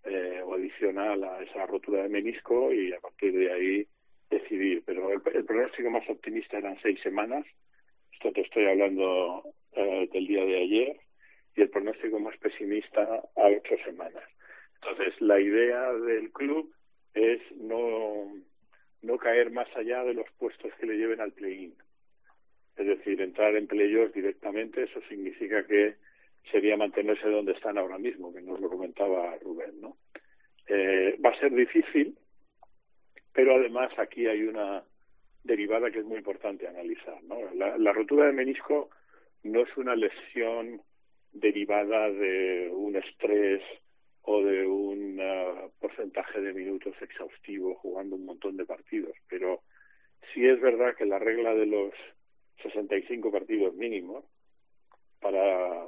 [0.04, 3.86] eh, o adicional a esa rotura de menisco y a partir de ahí
[4.30, 4.82] decidir.
[4.84, 7.44] Pero el, el pronóstico más optimista eran seis semanas.
[8.12, 10.96] Esto te estoy hablando eh, del día de ayer
[11.56, 14.24] y el pronóstico más pesimista a ocho semanas.
[14.82, 16.72] Entonces, la idea del club
[17.14, 18.32] es no,
[19.02, 21.74] no caer más allá de los puestos que le lleven al play-in.
[22.76, 25.96] Es decir, entrar en playoffs directamente, eso significa que
[26.50, 29.96] sería mantenerse donde están ahora mismo, que nos lo comentaba Rubén, ¿no?
[30.68, 32.16] Eh, va a ser difícil,
[33.32, 34.84] pero además aquí hay una
[35.44, 37.36] derivada que es muy importante analizar, ¿no?
[37.54, 38.90] La, rotura de menisco
[39.42, 40.80] no es una lesión
[41.32, 43.62] derivada de un estrés
[44.22, 49.62] o de un uh, porcentaje de minutos exhaustivo jugando un montón de partidos, pero
[50.32, 51.92] sí es verdad que la regla de los
[52.62, 54.24] 65 partidos mínimos
[55.22, 55.86] para,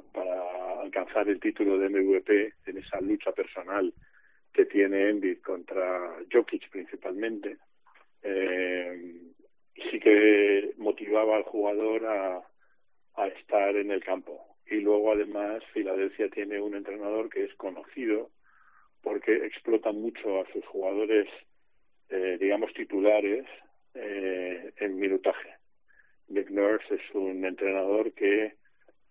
[0.81, 3.93] alcanzar el título de MVP en esa lucha personal
[4.53, 7.57] que tiene Embiid contra Jokic principalmente,
[8.23, 9.13] eh,
[9.91, 12.41] sí que motivaba al jugador a,
[13.15, 14.55] a estar en el campo.
[14.67, 18.31] Y luego además Filadelfia tiene un entrenador que es conocido
[19.01, 21.27] porque explota mucho a sus jugadores,
[22.09, 23.45] eh, digamos, titulares
[23.93, 25.49] eh, en minutaje.
[26.27, 28.55] Nick Nurse es un entrenador que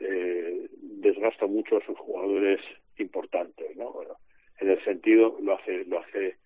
[0.00, 2.60] eh, desgasta mucho a sus jugadores
[2.98, 3.92] importantes, ¿no?
[3.92, 4.16] Bueno,
[4.60, 6.36] en el sentido lo hace lo hace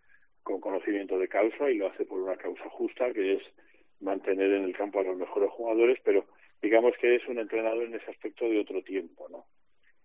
[0.42, 3.42] con conocimiento de causa y lo hace por una causa justa que es
[4.00, 6.24] mantener en el campo a los mejores jugadores, pero
[6.62, 9.44] digamos que es un entrenador en ese aspecto de otro tiempo, ¿no?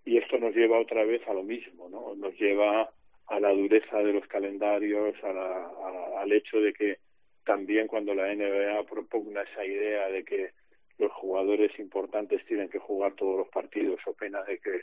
[0.06, 2.16] Y esto nos lleva otra vez a lo mismo, ¿no?
[2.16, 2.90] Nos lleva
[3.28, 6.98] a la dureza de los calendarios, a la, a, al hecho de que
[7.46, 10.52] también cuando la NBA propugna esa idea de que
[10.98, 14.82] los jugadores importantes tienen que jugar todos los partidos o pena de que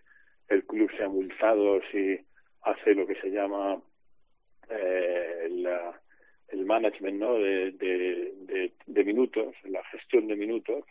[0.49, 2.19] el club sea multado si
[2.63, 3.81] hace lo que se llama
[4.69, 5.49] eh,
[6.49, 7.35] el management ¿no?
[7.35, 8.73] de,
[9.05, 10.85] minutos, la gestión de minutos,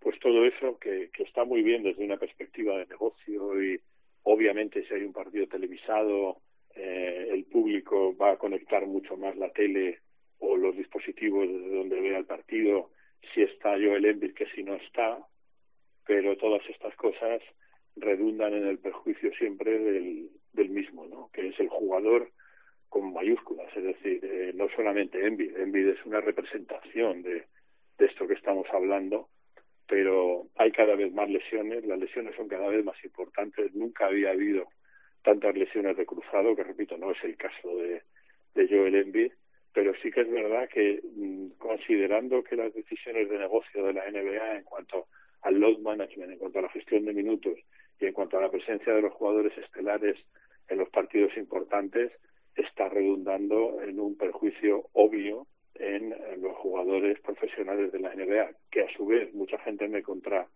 [0.00, 3.80] pues todo eso que, que está muy bien desde una perspectiva de negocio y
[4.22, 6.38] obviamente si hay un partido televisado
[6.74, 10.00] eh, el público va a conectar mucho más la tele
[10.38, 12.90] o los dispositivos desde donde vea el partido
[13.32, 15.18] si está Joel Embiid que si no está
[16.06, 17.40] pero todas estas cosas
[17.96, 22.30] redundan en el perjuicio siempre del, del mismo no que es el jugador
[22.88, 27.44] con mayúsculas es decir eh, no solamente Embiid Embiid es una representación de,
[27.98, 29.28] de esto que estamos hablando
[29.86, 34.30] pero hay cada vez más lesiones las lesiones son cada vez más importantes nunca había
[34.30, 34.68] habido
[35.24, 38.02] tantas lesiones de cruzado, que repito, no es el caso de,
[38.54, 39.32] de Joel Embiid,
[39.74, 44.10] pero sí que es verdad que mmm, considerando que las decisiones de negocio de la
[44.10, 45.08] NBA en cuanto
[45.42, 47.58] al load management, en cuanto a la gestión de minutos
[48.00, 50.16] y en cuanto a la presencia de los jugadores estelares
[50.68, 52.12] en los partidos importantes,
[52.54, 58.82] está redundando en un perjuicio obvio en, en los jugadores profesionales de la NBA, que
[58.82, 60.46] a su vez mucha gente me contra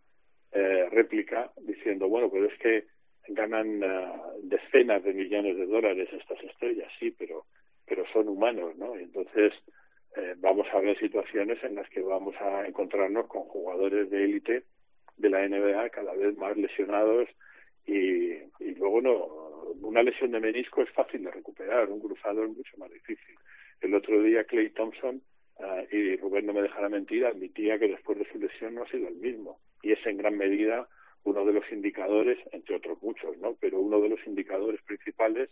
[0.52, 2.86] eh, réplica diciendo, bueno, pero es que
[3.28, 7.44] ganan uh, decenas de millones de dólares estas estrellas, sí, pero
[7.88, 8.96] pero son humanos, ¿no?
[8.96, 9.52] Entonces
[10.16, 14.64] eh, vamos a ver situaciones en las que vamos a encontrarnos con jugadores de élite
[15.16, 17.28] de la NBA cada vez más lesionados
[17.86, 19.48] y, y luego no
[19.82, 23.36] una lesión de menisco es fácil de recuperar, un cruzado es mucho más difícil.
[23.80, 25.22] El otro día Clay Thompson
[25.58, 28.90] uh, y Rubén no me dejará mentir admitía que después de su lesión no ha
[28.90, 30.88] sido el mismo y es en gran medida
[31.24, 33.56] uno de los indicadores, entre otros muchos, ¿no?
[33.60, 35.50] Pero uno de los indicadores principales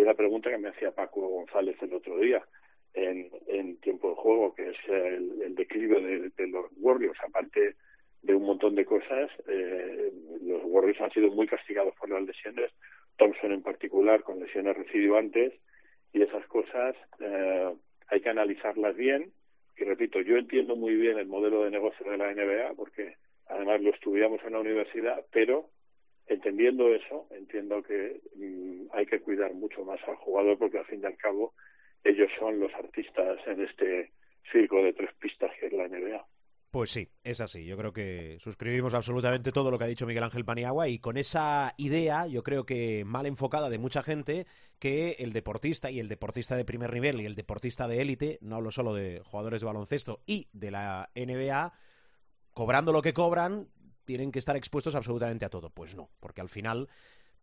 [0.00, 2.44] de la pregunta que me hacía Paco González el otro día
[2.94, 7.76] en, tiempo de juego, que es el, el declive de, de, los Warriors, aparte
[8.22, 12.72] de un montón de cosas, eh, los Warriors han sido muy castigados por las lesiones,
[13.16, 15.52] Thompson en particular con lesiones recidivantes,
[16.12, 17.74] y esas cosas eh,
[18.08, 19.32] hay que analizarlas bien.
[19.76, 23.80] Y repito, yo entiendo muy bien el modelo de negocio de la NBA porque además
[23.80, 25.68] lo estudiamos en la universidad, pero
[26.28, 31.00] entendiendo eso, entiendo que mm, hay que cuidar mucho más al jugador porque al fin
[31.02, 31.54] y al cabo
[32.04, 34.12] ellos son los artistas en este
[34.50, 36.26] circo de tres pistas que es la NBA.
[36.70, 37.64] Pues sí, es así.
[37.64, 41.16] Yo creo que suscribimos absolutamente todo lo que ha dicho Miguel Ángel Paniagua y con
[41.16, 44.46] esa idea, yo creo que mal enfocada de mucha gente,
[44.78, 48.56] que el deportista y el deportista de primer nivel y el deportista de élite, no
[48.56, 51.72] hablo solo de jugadores de baloncesto y de la NBA,
[52.52, 53.68] cobrando lo que cobran,
[54.08, 55.68] tienen que estar expuestos absolutamente a todo.
[55.68, 56.88] Pues no, porque al final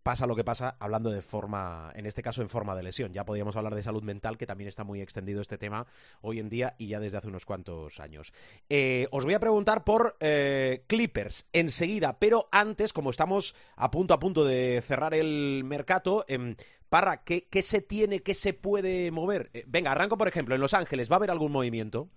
[0.01, 3.13] pasa lo que pasa hablando de forma, en este caso en forma de lesión.
[3.13, 5.86] Ya podríamos hablar de salud mental, que también está muy extendido este tema
[6.21, 8.34] hoy en día y ya desde hace unos cuantos años.
[8.67, 14.15] Eh, os voy a preguntar por eh, Clippers enseguida, pero antes, como estamos a punto
[14.15, 16.56] a punto de cerrar el mercado, eh,
[16.89, 19.51] Parra, ¿qué, ¿qué, se tiene, qué se puede mover?
[19.54, 22.10] Eh, venga, arranco por ejemplo, en Los Ángeles, ¿va a haber algún movimiento?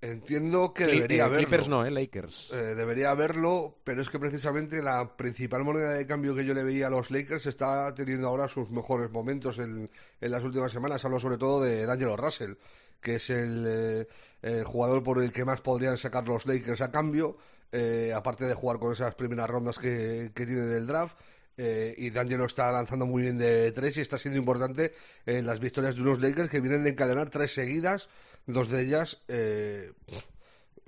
[0.00, 1.48] Entiendo que debería haberlo.
[1.48, 1.90] Clippers no, ¿eh?
[1.90, 2.52] Lakers.
[2.52, 6.62] Eh, debería haberlo, pero es que precisamente la principal moneda de cambio que yo le
[6.62, 11.04] veía a los Lakers está teniendo ahora sus mejores momentos en, en las últimas semanas.
[11.04, 12.52] Hablo sobre todo de D'Angelo Russell,
[13.00, 14.08] que es el, eh,
[14.42, 17.36] el, jugador por el que más podrían sacar los Lakers a cambio,
[17.72, 21.18] eh, aparte de jugar con esas primeras rondas que, que tiene del draft.
[21.60, 24.94] Eh, y D'Angelo está lanzando muy bien de tres y está siendo importante
[25.26, 28.08] en las victorias de unos Lakers que vienen de encadenar tres seguidas,
[28.46, 29.90] dos de ellas eh,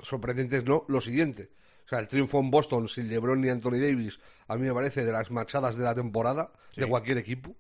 [0.00, 1.50] sorprendentes, no, lo siguiente.
[1.86, 5.04] O sea, el triunfo en Boston sin LeBron ni Anthony Davis, a mí me parece
[5.04, 6.82] de las machadas de la temporada sí.
[6.82, 7.50] de cualquier equipo.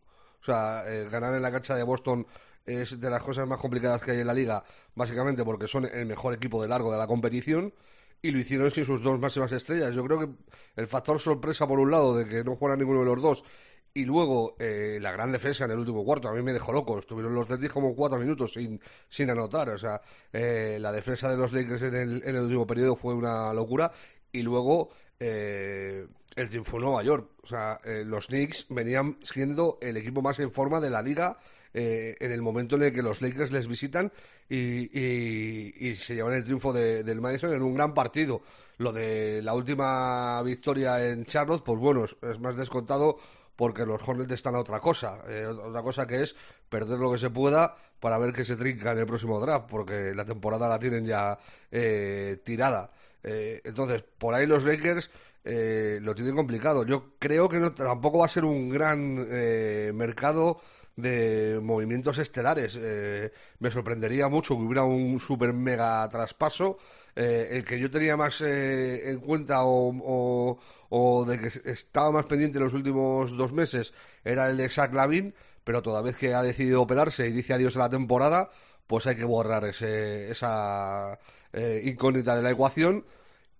[0.40, 2.24] O sea, eh, ganar en la cancha de Boston
[2.64, 4.62] es de las cosas más complicadas que hay en la liga,
[4.94, 7.74] básicamente porque son el mejor equipo de largo de la competición
[8.22, 9.94] y lo hicieron sin sus dos máximas estrellas.
[9.94, 10.28] Yo creo que
[10.76, 13.44] el factor sorpresa, por un lado, de que no juegan ninguno de los dos,
[13.92, 16.98] y luego eh, la gran defensa en el último cuarto, a mí me dejó loco.
[16.98, 19.68] Estuvieron los Celtics como cuatro minutos sin, sin anotar.
[19.70, 20.00] O sea,
[20.32, 23.90] eh, la defensa de los Lakers en el, en el último periodo fue una locura.
[24.30, 26.06] Y luego eh,
[26.36, 27.30] el triunfo en Nueva York.
[27.42, 31.36] O sea, eh, los Knicks venían siendo el equipo más en forma de la liga
[31.74, 34.12] eh, en el momento en el que los Lakers les visitan
[34.48, 38.42] y, y, se llevan el triunfo de, del Madison en un gran partido.
[38.78, 43.18] Lo de la última victoria en Charlotte, pues bueno, es, es más descontado
[43.60, 46.34] porque los Hornets están a otra cosa, eh, otra cosa que es
[46.66, 50.14] perder lo que se pueda para ver que se trinca en el próximo draft, porque
[50.14, 51.38] la temporada la tienen ya
[51.70, 52.90] eh, tirada.
[53.22, 55.10] Eh, entonces, por ahí los Lakers
[55.44, 56.84] eh, lo tienen complicado.
[56.84, 60.60] Yo creo que no, tampoco va a ser un gran eh, mercado
[60.96, 62.78] de movimientos estelares.
[62.80, 66.78] Eh, me sorprendería mucho que hubiera un super mega traspaso.
[67.16, 70.58] Eh, el que yo tenía más eh, en cuenta o, o,
[70.90, 73.92] o, de que estaba más pendiente en los últimos dos meses
[74.24, 77.76] era el de Zach Lavin, pero toda vez que ha decidido operarse y dice adiós
[77.76, 78.50] a la temporada,
[78.86, 81.18] pues hay que borrar ese, esa
[81.52, 83.04] eh, incógnita de la ecuación.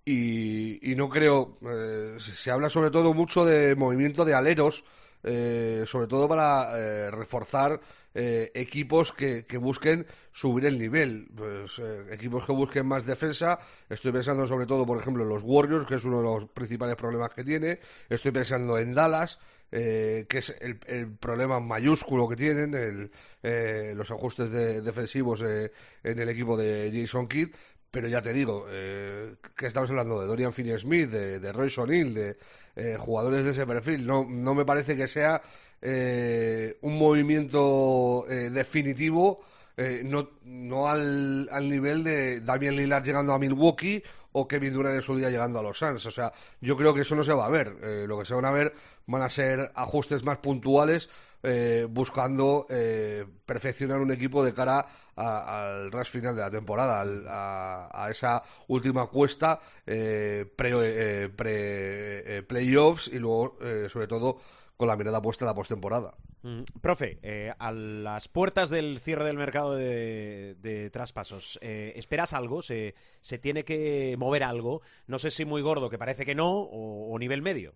[0.05, 4.85] Y, y no creo, eh, se habla sobre todo mucho de movimiento de aleros,
[5.23, 7.81] eh, sobre todo para eh, reforzar
[8.15, 13.59] eh, equipos que, que, busquen subir el nivel, pues, eh, equipos que busquen más defensa.
[13.89, 16.97] Estoy pensando sobre todo, por ejemplo, en los Warriors, que es uno de los principales
[16.97, 17.79] problemas que tiene.
[18.09, 19.39] Estoy pensando en Dallas,
[19.73, 23.11] eh, que es el, problema mayúsculo que tienen, el,
[23.43, 25.71] eh, los ajustes de, defensivos eh,
[26.03, 27.51] en el equipo de Jason Kidd.
[27.90, 32.14] Pero ya te digo, eh, que estamos hablando de Dorian Finney-Smith, de, de Royce O'Neill,
[32.14, 32.37] de
[32.76, 34.07] eh, jugadores de ese perfil.
[34.07, 35.42] No, no me parece que sea
[35.83, 39.40] eh, un movimiento eh, definitivo,
[39.76, 44.96] eh, no, no al, al, nivel de Damian Lillard llegando a Milwaukee o Kevin Durant
[44.96, 46.05] en su día llegando a los Suns.
[46.07, 47.76] O sea, yo creo que eso no se va a ver.
[47.83, 48.74] Eh, lo que se van a ver
[49.07, 51.09] van a ser ajustes más puntuales
[51.42, 57.24] eh, buscando eh, perfeccionar un equipo de cara al rush final de la temporada, al,
[57.29, 64.38] a, esa última cuesta eh, pre, eh, eh, playoffs y luego, sobre todo,
[64.76, 66.14] con la mirada puesta en la postemporada.
[66.42, 72.62] Mm, profe, a las puertas del cierre del mercado de, traspasos, ¿esperas algo?
[72.62, 74.81] ¿Se, ¿Se, tiene que mover algo?
[75.07, 77.74] No sé si muy gordo, que parece que no, o nivel medio.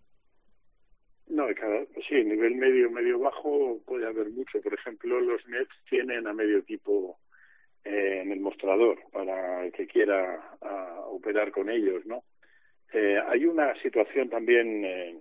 [1.29, 1.47] No,
[2.09, 4.61] sí, nivel medio, medio bajo puede haber mucho.
[4.61, 7.19] Por ejemplo, los Nets tienen a medio equipo
[7.85, 12.25] eh, en el mostrador para el que quiera a, operar con ellos, ¿no?
[12.92, 15.19] Eh, hay una situación también eh,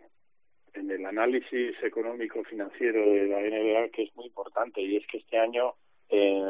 [0.74, 5.18] en el análisis económico financiero de la NBA que es muy importante y es que
[5.18, 5.74] este año
[6.10, 6.44] eh,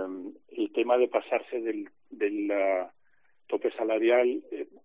[0.57, 2.51] el tema de pasarse del, del
[3.47, 4.41] tope salarial,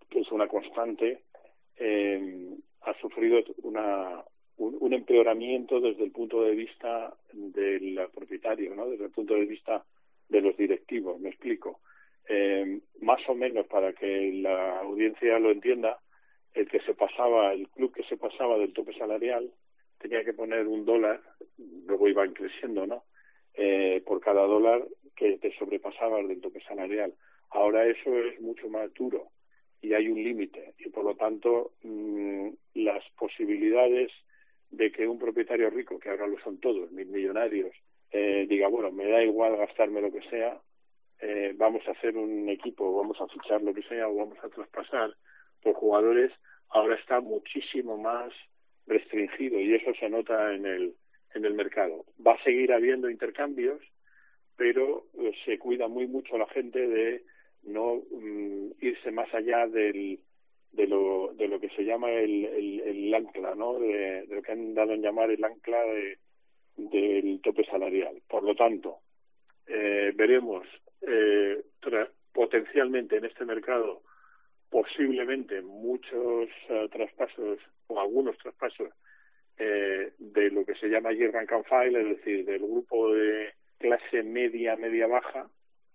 [0.09, 1.23] que es una constante,
[1.79, 4.23] eh, ha sufrido una,
[4.59, 8.89] un, empeoramiento desde el punto de vista del propietario, ¿no?
[8.89, 9.83] Desde el punto de vista
[10.27, 11.79] de los directivos, me explico.
[12.27, 15.99] Eh, más o menos para que la audiencia lo entienda,
[16.53, 19.49] el que se pasaba, el club que se pasaba del tope salarial
[19.97, 21.21] tenía que poner un dólar,
[21.85, 23.03] luego iban creciendo, ¿no?
[23.53, 24.85] Eh, por cada dólar
[25.15, 27.13] que te sobrepasabas del tope salarial.
[27.49, 29.29] Ahora eso es mucho más duro
[29.81, 34.11] y hay un límite y por lo tanto mm, las posibilidades
[34.79, 37.75] de que un propietario rico, que ahora lo son todos, mil millonarios,
[38.11, 40.57] eh, diga, bueno, me da igual gastarme lo que sea,
[41.19, 44.47] eh, vamos a hacer un equipo, vamos a fichar lo que sea o vamos a
[44.47, 45.13] traspasar
[45.61, 46.31] por jugadores,
[46.69, 48.31] ahora está muchísimo más
[48.87, 50.95] restringido y eso se nota en el,
[51.35, 52.05] en el mercado.
[52.25, 53.81] Va a seguir habiendo intercambios,
[54.55, 57.23] pero eh, se cuida muy mucho la gente de
[57.63, 60.21] no mm, irse más allá del,
[60.71, 63.79] de lo, de lo que se llama el, el, el ancla, ¿no?
[63.79, 66.17] De, de, lo que han dado en llamar el ancla de,
[66.77, 68.21] del tope salarial.
[68.27, 68.99] Por lo tanto,
[69.67, 70.67] eh, veremos
[71.01, 71.63] eh,
[72.33, 74.01] potencialmente en este mercado
[74.69, 78.89] posiblemente muchos uh, traspasos o algunos traspasos
[79.57, 83.53] eh, de lo que se llama year rank and file, es decir, del grupo de
[83.79, 85.49] clase media, media baja,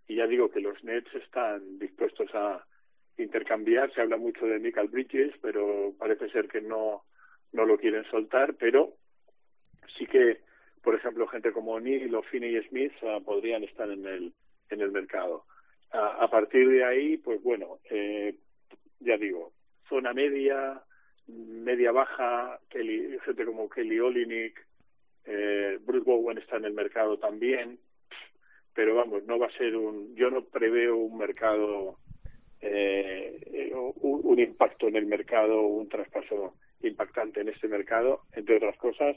[0.07, 2.67] y ya digo que los Nets están dispuestos a
[3.17, 7.05] intercambiar, se habla mucho de Michael Bridges, pero parece ser que no,
[7.53, 8.95] no lo quieren soltar, pero
[9.97, 10.41] sí que,
[10.83, 14.33] por ejemplo, gente como Neil o Finney Smith uh, podrían estar en el,
[14.71, 15.45] en el mercado.
[15.97, 18.35] A partir de ahí, pues bueno, eh,
[18.99, 19.53] ya digo,
[19.89, 20.83] zona media,
[21.29, 24.61] media baja, Kelly, gente como Kelly Olinik,
[25.25, 27.79] eh, Bruce Bowen está en el mercado también,
[28.75, 31.99] pero vamos, no va a ser un, yo no preveo un mercado,
[32.67, 39.17] eh, un, impacto en el mercado, un traspaso impactante en este mercado, entre otras cosas,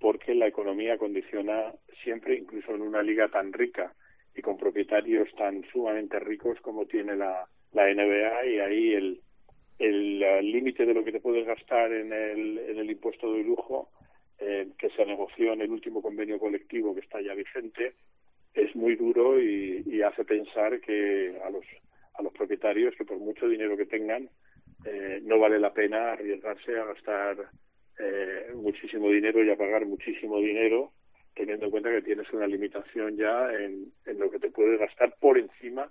[0.00, 1.72] porque la economía condiciona
[2.02, 3.94] siempre, incluso en una liga tan rica
[4.34, 8.94] y con propietarios tan sumamente ricos como tiene la, NBA y ahí
[9.78, 13.90] el límite de lo que te puedes gastar en el, en el impuesto de lujo
[14.40, 17.94] eh, que se negoció en el último convenio colectivo que está ya vigente
[18.54, 21.64] es muy duro y hace pensar que a los
[22.18, 24.28] a los propietarios que por mucho dinero que tengan
[24.84, 27.50] eh, no vale la pena arriesgarse a gastar
[27.98, 30.92] eh, muchísimo dinero y a pagar muchísimo dinero
[31.34, 35.14] teniendo en cuenta que tienes una limitación ya en, en lo que te puedes gastar
[35.20, 35.88] por encima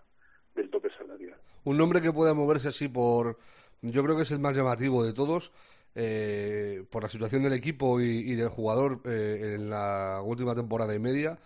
[0.56, 1.38] del tope salarial.
[1.64, 3.38] Un nombre que pueda moverse así por
[3.82, 5.52] yo creo que es el más llamativo de todos.
[6.00, 10.94] Eh, por la situación del equipo y, y del jugador eh, en la última temporada
[10.94, 11.40] y media,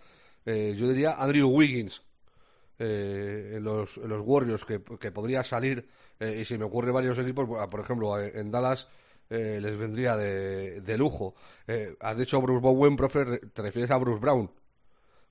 [0.44, 2.02] eh, yo diría Andrew Wiggins
[2.84, 5.86] eh, los, los Warriors, que, que podría salir,
[6.18, 8.88] eh, y si me ocurre varios equipos, por ejemplo, en Dallas
[9.30, 11.34] eh, les vendría de, de lujo.
[11.66, 13.24] Eh, has dicho Bruce Bowen, profe,
[13.54, 14.50] te refieres a Bruce Brown.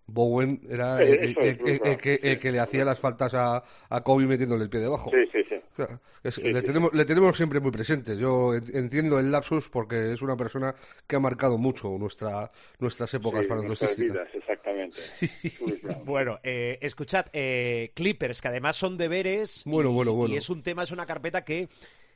[0.07, 4.25] Bowen era el, el, el, el que, que, le hacía las faltas a, a Kobe
[4.25, 5.11] metiéndole el pie debajo.
[5.11, 5.60] Sí, sí, sí.
[5.71, 6.65] O sea, es, Sí, le, sí.
[6.65, 8.17] tenemos, le tenemos siempre muy presente.
[8.17, 10.75] Yo en- entiendo el lapsus porque es una persona
[11.07, 12.49] que ha marcado mucho nuestra,
[12.79, 14.97] nuestras épocas Sí, nuestras vidas, exactamente.
[16.05, 19.63] Bueno, eh, escuchad, eh, Clippers, que además son deberes.
[19.65, 20.33] Bueno, y, bueno, bueno.
[20.33, 21.69] Y es un tema, es una carpeta que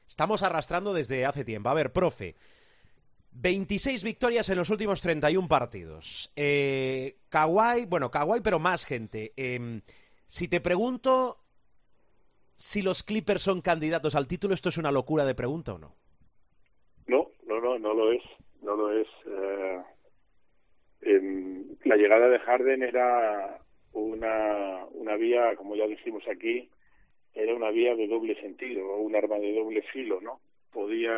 [0.08, 1.70] estamos arrastrando desde hace tiempo.
[1.70, 2.36] A ver, profe.
[3.38, 6.32] 26 victorias en los últimos 31 partidos.
[6.36, 9.34] Eh, Kawhi, bueno, Kawhi, pero más gente.
[9.36, 9.82] Eh,
[10.28, 11.45] si te pregunto
[12.56, 15.96] si los Clippers son candidatos al título, ¿esto es una locura de pregunta o no?
[17.08, 18.24] No, no, no, no lo es,
[18.62, 19.08] no lo es.
[19.28, 19.80] Eh,
[21.84, 23.60] la llegada de Harden era
[23.94, 26.70] una, una vía, como ya dijimos aquí,
[27.34, 30.40] era una vía de doble sentido, o un arma de doble filo, ¿no?
[30.72, 31.14] Podía,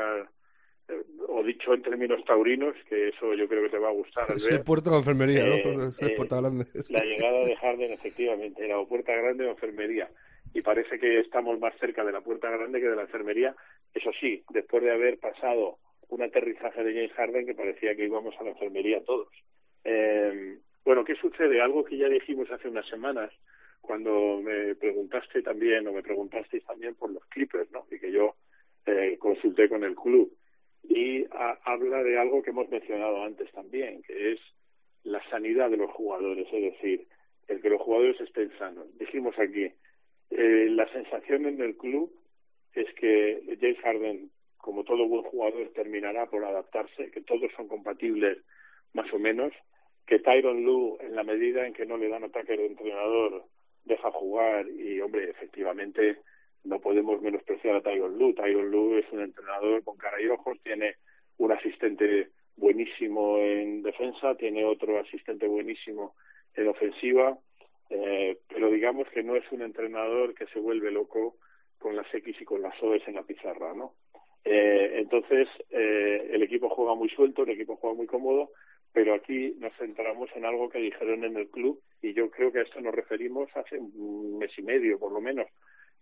[0.89, 4.29] eh, o dicho en términos taurinos, que eso yo creo que te va a gustar
[4.29, 5.87] al Es el puerto de enfermería, Eh, ¿no?
[5.87, 6.65] Es el eh, puerta grande.
[6.89, 10.09] la llegada de Harden efectivamente era o puerta grande o enfermería
[10.57, 13.55] y parece que estamos más cerca de la puerta grande que de la enfermería.
[13.93, 15.77] Eso sí después de haber pasado
[16.09, 19.27] un aterrizaje de James Harden que parecía que íbamos a la enfermería todos.
[19.83, 23.31] Eh, bueno qué sucede algo que ya dijimos hace unas semanas
[23.81, 28.33] cuando me preguntaste también o me preguntasteis también por los Clippers no y que yo
[28.87, 30.35] eh, consulté con el club.
[30.89, 31.23] Y
[31.65, 34.39] habla de algo que hemos mencionado antes también que es
[35.03, 37.07] la sanidad de los jugadores, es decir,
[37.47, 38.87] el que los jugadores estén sanos.
[38.97, 39.71] Dijimos aquí,
[40.29, 42.11] eh, la sensación en el club
[42.73, 48.37] es que James Harden, como todo buen jugador, terminará por adaptarse, que todos son compatibles
[48.93, 49.53] más o menos,
[50.05, 53.45] que Tyron Lue, en la medida en que no le dan ataque de entrenador,
[53.83, 56.17] deja jugar y, hombre, efectivamente
[56.63, 58.33] no podemos menospreciar a Tyron Lue.
[58.33, 60.95] Tyron Lue es un entrenador con cara y ojos, tiene
[61.37, 66.15] un asistente buenísimo en defensa, tiene otro asistente buenísimo
[66.55, 67.37] en ofensiva,
[67.89, 71.37] eh, pero digamos que no es un entrenador que se vuelve loco
[71.79, 73.93] con las X y con las O's en la pizarra, ¿no?
[74.43, 78.51] Eh, entonces, eh, el equipo juega muy suelto, el equipo juega muy cómodo,
[78.93, 82.59] pero aquí nos centramos en algo que dijeron en el club y yo creo que
[82.59, 85.47] a esto nos referimos hace un mes y medio, por lo menos,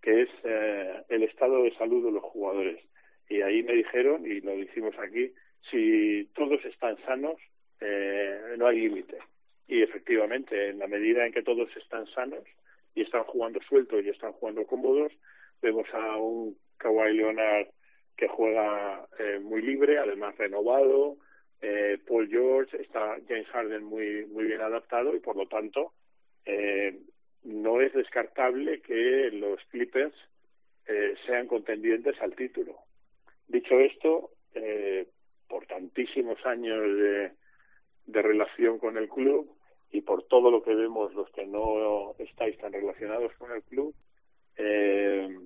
[0.01, 2.79] que es eh, el estado de salud de los jugadores.
[3.27, 5.31] Y ahí me dijeron, y lo decimos aquí,
[5.71, 7.36] si todos están sanos,
[7.81, 9.17] eh, no hay límite.
[9.68, 12.43] Y efectivamente, en la medida en que todos están sanos
[12.93, 15.11] y están jugando sueltos y están jugando cómodos,
[15.61, 17.68] vemos a un Kawhi Leonard
[18.16, 21.18] que juega eh, muy libre, además renovado,
[21.61, 25.93] eh, Paul George, está James Harden muy, muy bien adaptado y por lo tanto
[26.45, 26.97] eh,
[27.43, 30.13] no es descartable que los Clippers
[30.88, 32.78] eh, sean contendientes al título.
[33.47, 35.07] Dicho esto, eh,
[35.47, 37.32] por tantísimos años de,
[38.05, 39.49] de relación con el club
[39.91, 43.95] y por todo lo que vemos los que no estáis tan relacionados con el club,
[44.57, 45.37] eh,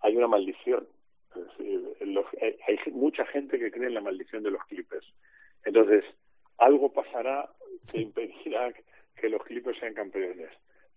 [0.00, 0.86] hay una maldición.
[1.34, 5.06] Es decir, los, hay, hay mucha gente que cree en la maldición de los Clippers.
[5.64, 6.04] Entonces,
[6.58, 7.48] algo pasará
[7.90, 8.72] que impedirá
[9.16, 10.50] que los Clippers sean campeones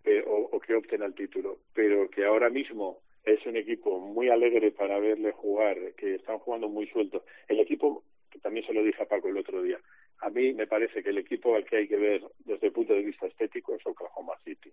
[0.04, 4.30] eh, o, o que opten al título, pero que ahora mismo es un equipo muy
[4.30, 7.24] alegre para verle jugar, que están jugando muy sueltos.
[7.48, 9.80] El equipo, que también se lo dije a Paco el otro día,
[10.20, 12.94] a mí me parece que el equipo al que hay que ver desde el punto
[12.94, 14.72] de vista estético es Oklahoma City.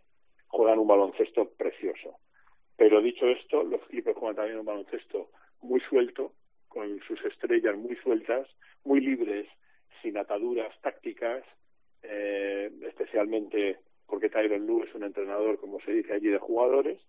[0.49, 2.18] Juegan un baloncesto precioso.
[2.76, 5.30] Pero dicho esto, los Clippers juegan también un baloncesto
[5.61, 6.32] muy suelto,
[6.68, 8.49] con sus estrellas muy sueltas,
[8.84, 9.47] muy libres,
[10.01, 11.45] sin ataduras tácticas,
[12.03, 17.01] eh, especialmente porque Tyron Lue es un entrenador, como se dice allí, de jugadores,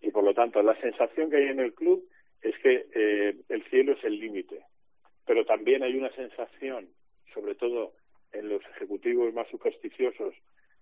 [0.00, 2.06] y por lo tanto la sensación que hay en el club
[2.42, 4.62] es que eh, el cielo es el límite.
[5.26, 6.88] Pero también hay una sensación,
[7.32, 7.92] sobre todo
[8.32, 10.34] en los ejecutivos más supersticiosos,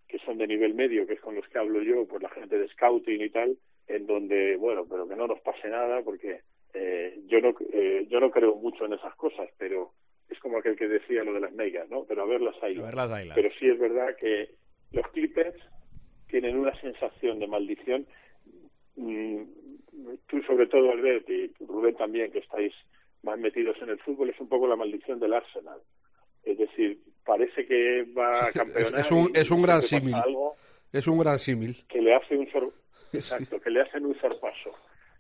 [0.07, 2.59] que son de nivel medio, que es con los que hablo yo, pues la gente
[2.59, 6.41] de scouting y tal, en donde, bueno, pero que no nos pase nada, porque
[6.75, 9.93] eh, yo no eh, yo no creo mucho en esas cosas, pero
[10.29, 12.05] es como aquel que decía lo de las megas, ¿no?
[12.05, 13.35] Pero a ver las A ver las águilas.
[13.35, 14.51] Pero sí es verdad que
[14.93, 15.57] los Clippers
[16.29, 18.07] tienen una sensación de maldición.
[18.97, 19.43] Mm,
[20.27, 22.73] tú sobre todo, Albert, y Rubén también, que estáis
[23.23, 25.81] más metidos en el fútbol, es un poco la maldición del Arsenal.
[26.51, 29.01] Es decir, parece que va a campeonar.
[29.01, 30.15] es, un, es gran símil.
[30.93, 31.85] Es un gran símil.
[31.89, 32.73] que le hace un sor-
[33.13, 34.71] exacto, que le hacen un sorpaso.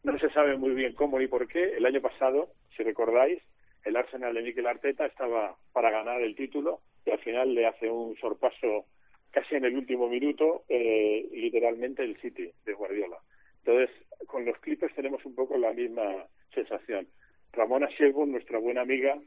[0.04, 1.76] No se sabe muy bien cómo ni por qué.
[1.76, 3.42] El año pasado, si recordáis,
[3.84, 7.90] el Arsenal de Mikel Arteta estaba para ganar el título y al final le hace
[7.90, 8.86] un sorpaso
[9.30, 13.18] casi en el último minuto, eh, literalmente el City de Guardiola.
[13.64, 13.90] Entonces,
[14.26, 16.24] con los Clippers tenemos un poco la misma
[16.54, 17.06] sensación.
[17.52, 19.18] Ramona Shelburne, nuestra buena amiga,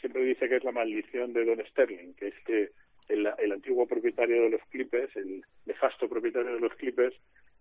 [0.00, 2.70] siempre dice que es la maldición de Don Sterling, que es que
[3.08, 7.14] el, antiguo propietario de los Clippers, el nefasto propietario de los Clippers,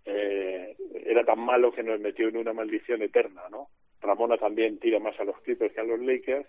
[0.05, 0.75] eh,
[1.05, 3.69] era tan malo que nos metió en una maldición eterna, ¿no?
[4.01, 6.47] Ramona también tira más a los Clippers que a los Lakers,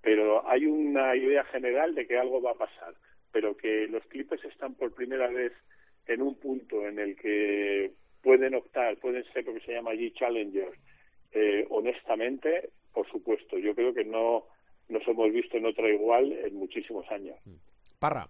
[0.00, 2.94] pero hay una idea general de que algo va a pasar,
[3.32, 5.52] pero que los Clippers están por primera vez
[6.06, 10.12] en un punto en el que pueden optar, pueden ser lo que se llama allí
[10.12, 10.76] challengers,
[11.32, 14.46] eh, honestamente, por supuesto, yo creo que no
[14.88, 17.36] nos hemos visto en otra igual en muchísimos años.
[17.98, 18.28] Parra.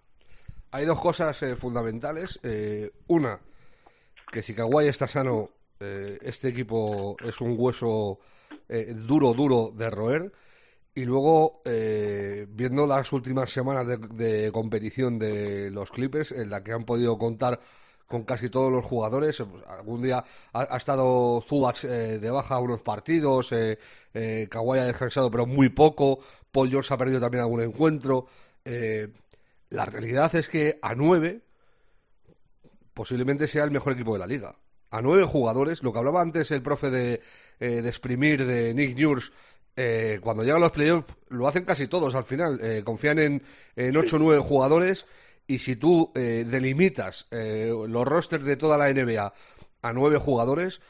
[0.71, 2.39] Hay dos cosas eh, fundamentales.
[2.43, 3.39] Eh, una,
[4.31, 5.49] que si Kawhi está sano,
[5.79, 8.19] eh, este equipo es un hueso
[8.67, 10.31] eh, duro, duro de roer.
[10.95, 16.63] Y luego, eh, viendo las últimas semanas de, de competición de los Clippers, en la
[16.63, 17.59] que han podido contar
[18.07, 19.43] con casi todos los jugadores.
[19.67, 23.77] algún día ha, estado Zubac eh, de baja unos partidos, eh,
[24.13, 26.19] eh, Kawhi ha descansado pero muy poco,
[26.51, 28.25] Paul George ha perdido también algún encuentro.
[28.65, 29.09] Eh,
[29.69, 31.41] la realidad es que a nueve
[32.93, 34.55] posiblemente sea el mejor equipo de la liga.
[34.89, 37.21] A nueve jugadores, lo que hablaba antes el profe de,
[37.59, 38.97] eh, de exprimir de Nick
[39.75, 42.59] eh, cuando llegan los playoffs lo hacen casi todos al final.
[42.83, 43.43] Confían en,
[43.75, 45.05] en ocho o nueve jugadores
[45.47, 49.33] y si tú eh, delimitas eh, los rosters de toda la NBA
[49.81, 50.81] a nueve jugadores,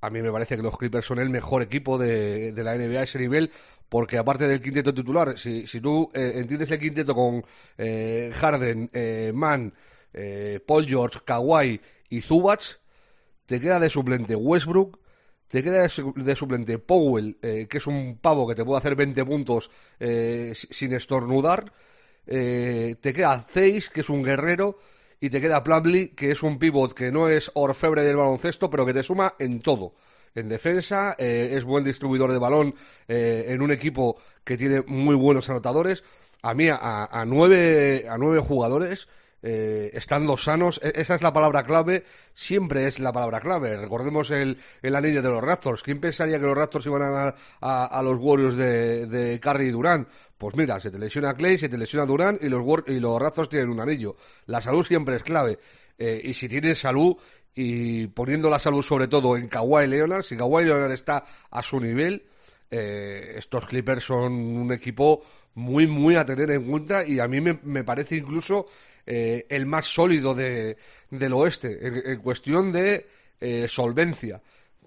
[0.00, 3.00] a mí me parece que los Clippers son el mejor equipo de, de la NBA
[3.00, 3.50] a ese nivel,
[3.88, 7.44] porque aparte del quinteto titular, si, si tú eh, entiendes el quinteto con
[7.78, 9.74] eh, Harden, eh, Mann,
[10.66, 12.80] Paul George, Kawhi y Zubac,
[13.46, 14.98] te queda de suplente Westbrook,
[15.48, 18.78] te queda de, su- de suplente Powell, eh, que es un pavo que te puede
[18.78, 21.72] hacer 20 puntos eh, si- sin estornudar,
[22.28, 24.78] eh, te queda Zeiss, que es un guerrero,
[25.20, 28.86] y te queda Plumlee, que es un pivot que no es orfebre del baloncesto, pero
[28.86, 29.94] que te suma en todo.
[30.34, 32.74] En defensa, eh, es buen distribuidor de balón
[33.08, 36.04] eh, en un equipo que tiene muy buenos anotadores.
[36.42, 39.08] a mí a, a nueve, a nueve jugadores
[39.42, 43.76] eh, estando sanos, e- esa es la palabra clave, siempre es la palabra clave.
[43.76, 45.82] Recordemos el, anillo de los Raptors.
[45.82, 49.70] ¿Quién pensaría que los Raptors iban a a, a los Warriors de, de Curry y
[49.70, 50.08] Durant?
[50.36, 53.48] Pues mira, se te lesiona Clay, se te lesiona Durant y los, y los Raptors
[53.48, 54.16] tienen un anillo.
[54.46, 55.58] La salud siempre es clave.
[55.98, 57.16] Eh, y si tienes salud,
[57.54, 61.80] y poniendo la salud sobre todo en Kawhi Leonard, si Kawhi Leonard está a su
[61.80, 62.24] nivel,
[62.70, 65.24] eh, estos Clippers son un equipo
[65.54, 68.66] muy, muy a tener en cuenta y a mí me, me parece incluso
[69.08, 70.76] eh, el más sólido de,
[71.10, 73.06] del oeste en, cuestión de
[73.40, 74.42] eh, solvencia.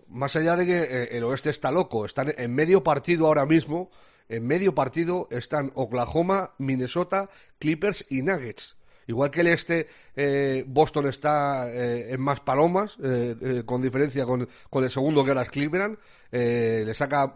[0.10, 3.90] Más allá de que eh, el oeste está loco, están en medio partido ahora mismo,
[4.30, 8.76] en medio partido están Oklahoma, Minnesota, Clippers y Nuggets.
[9.08, 14.26] Igual que el este, eh, Boston está eh, en más palomas, eh, eh, con diferencia
[14.26, 15.98] con, con el segundo que era Cleveland.
[16.32, 17.34] Eh, le saca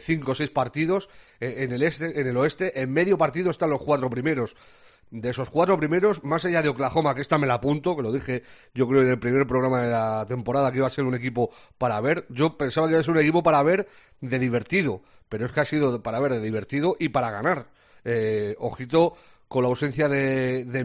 [0.00, 1.10] cinco o seis partidos
[1.40, 2.80] en el este, en el oeste.
[2.80, 4.56] En medio partido están los cuatro primeros.
[5.10, 8.12] De esos cuatro primeros, más allá de Oklahoma, que esta me la apunto, que lo
[8.12, 8.42] dije
[8.74, 11.50] yo creo en el primer programa de la temporada que iba a ser un equipo
[11.78, 12.26] para ver.
[12.28, 13.88] Yo pensaba que iba a ser un equipo para ver
[14.20, 17.68] de divertido, pero es que ha sido para ver de divertido y para ganar.
[18.04, 19.16] Eh, ojito
[19.48, 20.78] con la ausencia de, de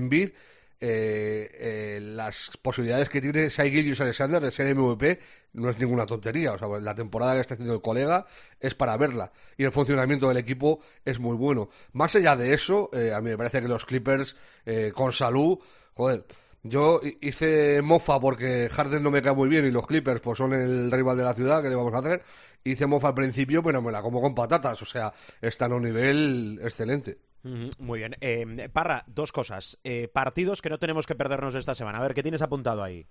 [0.86, 5.18] eh, eh, las posibilidades que tiene Shai Gilgeous Alexander de ser MVP
[5.54, 6.52] no es ninguna tontería.
[6.52, 8.26] O sea, la temporada que está haciendo el colega
[8.60, 9.32] es para verla.
[9.58, 11.70] Y el funcionamiento del equipo es muy bueno.
[11.94, 15.58] Más allá de eso, eh, a mí me parece que los Clippers, eh, con salud,
[15.94, 16.26] joder.
[16.64, 20.38] Yo hi- hice mofa porque Harden no me cae muy bien y los Clippers pues
[20.38, 22.22] son el rival de la ciudad, ¿qué le vamos a hacer?
[22.64, 25.84] Hice mofa al principio, pero me la como con patatas, o sea, están a un
[25.84, 27.18] nivel excelente.
[27.44, 28.16] Muy bien.
[28.22, 29.78] Eh, Parra, dos cosas.
[29.84, 32.00] Eh, partidos que no tenemos que perdernos esta semana.
[32.00, 33.06] A ver, ¿qué tienes apuntado ahí?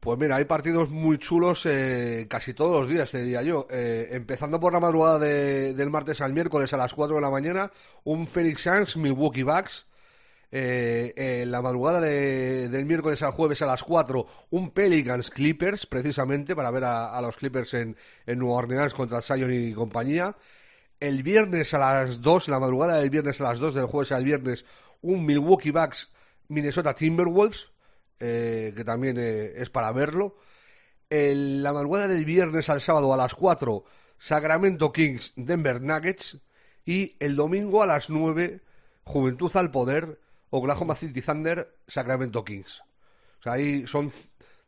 [0.00, 3.66] Pues mira, hay partidos muy chulos eh, casi todos los días, te diría yo.
[3.70, 7.30] Eh, empezando por la madrugada de- del martes al miércoles a las 4 de la
[7.30, 7.70] mañana,
[8.04, 9.86] un Phoenix Suns Milwaukee Bucks.
[10.56, 15.86] Eh, eh, la madrugada de- del miércoles al jueves a las 4, un Pelicans Clippers,
[15.86, 17.96] precisamente, para ver a, los Clippers en,
[18.26, 20.36] en Nueva Orleans contra Zion y compañía.
[21.06, 24.24] El viernes a las 2, la madrugada del viernes a las 2, del jueves al
[24.24, 24.64] viernes,
[25.02, 26.10] un Milwaukee Bucks
[26.48, 27.70] Minnesota Timberwolves,
[28.20, 30.36] eh, que también eh, es para verlo.
[31.10, 33.84] El- la madrugada del viernes al sábado a las 4,
[34.18, 36.38] Sacramento Kings Denver Nuggets.
[36.86, 38.60] Y el domingo a las 9,
[39.04, 42.80] Juventud al Poder, Oklahoma City Thunder, Sacramento Kings.
[43.40, 44.10] O sea, ahí son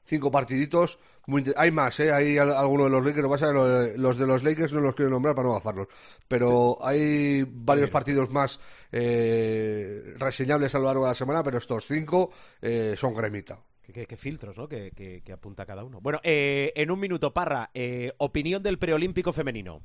[0.07, 0.98] cinco partiditos.
[1.26, 2.12] Muy hay más, ¿eh?
[2.12, 3.22] Hay al- algunos de los Lakers.
[3.24, 5.88] Lo pasa que los de los Lakers no los quiero nombrar para no gafarlos.
[6.28, 8.61] Pero hay varios partidos más
[8.92, 12.32] eh, reseñables a lo largo de la semana, pero estos cinco
[12.62, 13.59] eh, son cremita.
[13.92, 14.68] ¿Qué, filtros, ¿no?
[14.68, 16.00] Que, que- que apunta cada uno.
[16.00, 19.80] Bueno, eh, en un minuto, Parra, eh, opinión del preolímpico femenino.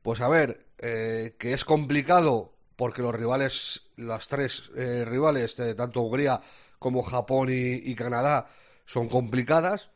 [0.00, 6.00] Pues a ver, eh, que es complicado porque los rivales, las tres eh, rivales, tanto
[6.00, 6.40] Hungría
[6.78, 8.48] como Japón y, y Canadá,
[8.84, 9.90] son complicadas,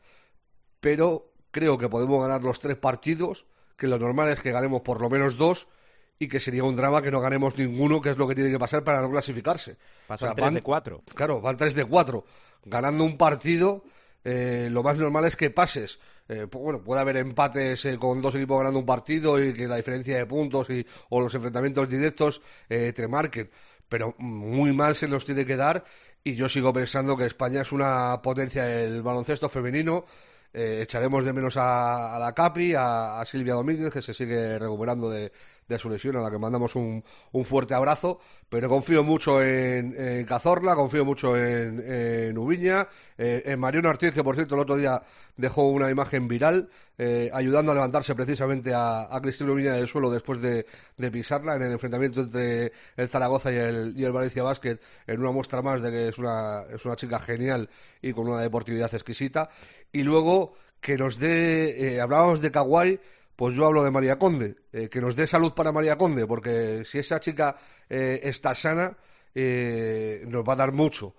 [0.79, 3.45] pero creo que podemos ganar los tres partidos,
[3.77, 5.67] que lo normal es que ganemos por lo menos dos
[6.19, 8.59] y que sería un drama que no ganemos ninguno, que es lo que tiene que
[8.59, 9.77] pasar para no clasificarse.
[10.07, 11.01] Pasan O sea, tres van- de cuatro.
[11.13, 12.25] Claro, van 3 de 4.
[12.65, 13.83] Ganando un partido,
[14.23, 15.99] eh, lo más normal es que pases.
[16.27, 19.67] Eh, pues bueno, puede haber empates eh, con dos equipos ganando un partido y que
[19.67, 23.49] la diferencia de puntos y, o los enfrentamientos directos eh, te marquen.
[23.87, 25.83] Pero muy mal se nos tiene que dar
[26.27, 30.05] y yo sigo pensando que España es una potencia del baloncesto femenino.
[30.53, 34.59] Eh, echaremos de menos a, a la Capi, a, a Silvia Domínguez, que se sigue
[34.59, 35.31] recuperando de,
[35.67, 39.93] de su lesión, a la que mandamos un, un fuerte abrazo, pero confío mucho en,
[39.97, 42.87] en Cazorla, confío mucho en, en Ubiña,
[43.17, 45.01] eh, en Mariano Ortiz, que por cierto el otro día
[45.35, 50.09] dejó una imagen viral, eh, ayudando a levantarse precisamente a, a Cristina Ubiña del suelo
[50.09, 50.65] después de,
[50.97, 55.19] de pisarla en el enfrentamiento entre el Zaragoza y el, y el Valencia Basket, en
[55.19, 57.69] una muestra más de que es una, es una chica genial
[58.01, 59.49] y con una deportividad exquisita.
[59.91, 62.99] Y luego que nos dé, eh, hablábamos de Kawhi,
[63.37, 66.83] pues yo hablo de María Conde, eh, que nos dé salud para María Conde, porque
[66.85, 67.55] si esa chica
[67.87, 68.97] eh, está sana,
[69.33, 71.13] eh, nos va a dar mucho.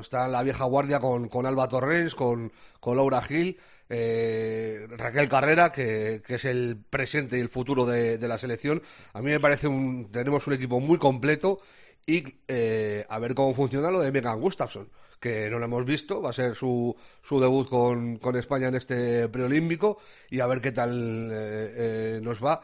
[0.00, 2.50] Está la vieja guardia con, con Alba Torrens, con,
[2.80, 8.16] con Laura Gil, eh, Raquel Carrera, que, que es el presente y el futuro de,
[8.16, 8.82] de la selección.
[9.12, 11.60] A mí me parece un, tenemos un equipo muy completo
[12.06, 14.88] y eh, a ver cómo funciona lo de Megan Gustafsson,
[15.20, 18.74] que no lo hemos visto, va a ser su, su debut con, con España en
[18.74, 19.98] este preolímpico
[20.28, 22.62] y a ver qué tal eh, eh, nos va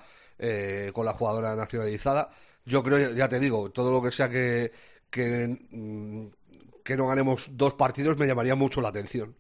[0.93, 2.31] con la jugadora nacionalizada.
[2.65, 4.71] Yo creo, ya te digo, todo lo que sea que,
[5.11, 6.27] que, mm,
[6.85, 9.37] que no ganemos dos partidos me llamaría mucho la atención.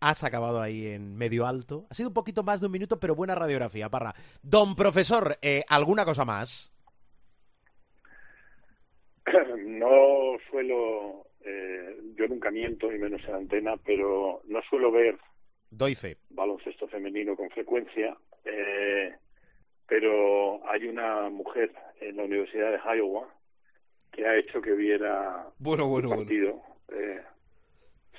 [0.00, 1.86] Has acabado ahí en medio alto.
[1.90, 4.14] Ha sido un poquito más de un minuto, pero buena radiografía, Parra.
[4.42, 6.72] Don profesor, ¿alguna cosa más?
[9.66, 15.16] no suelo, eh, yo nunca miento, y menos en antena, pero no suelo ver
[15.70, 16.16] Doy fe.
[16.30, 19.14] baloncesto femenino con frecuencia, eh,
[19.86, 23.28] pero hay una mujer en la Universidad de Iowa
[24.12, 26.22] que ha hecho que viera Bueno, bueno, bueno.
[26.22, 26.60] partido.
[26.92, 27.20] Eh,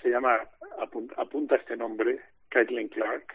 [0.01, 0.39] se llama,
[0.79, 3.25] apun- apunta este nombre, Caitlin Clark.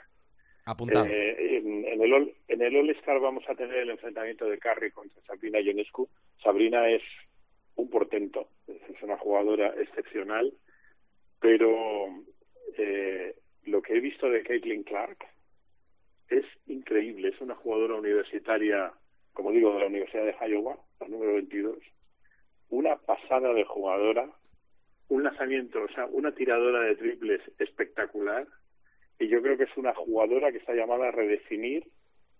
[0.64, 1.06] Apuntado.
[1.06, 4.58] Eh, en, en el All, en el All Star vamos a tener el enfrentamiento de
[4.58, 6.08] Carrie contra Sabrina Ionescu.
[6.42, 7.02] Sabrina es
[7.76, 10.52] un portento, es una jugadora excepcional,
[11.40, 12.08] pero
[12.76, 15.26] eh, lo que he visto de Caitlin Clark
[16.28, 17.28] es increíble.
[17.28, 18.92] Es una jugadora universitaria,
[19.32, 21.78] como digo, de la Universidad de Iowa, la número 22.
[22.70, 24.28] Una pasada de jugadora,
[25.08, 28.46] un lanzamiento, o sea, una tiradora de triples espectacular
[29.18, 31.86] y yo creo que es una jugadora que está llamada a redefinir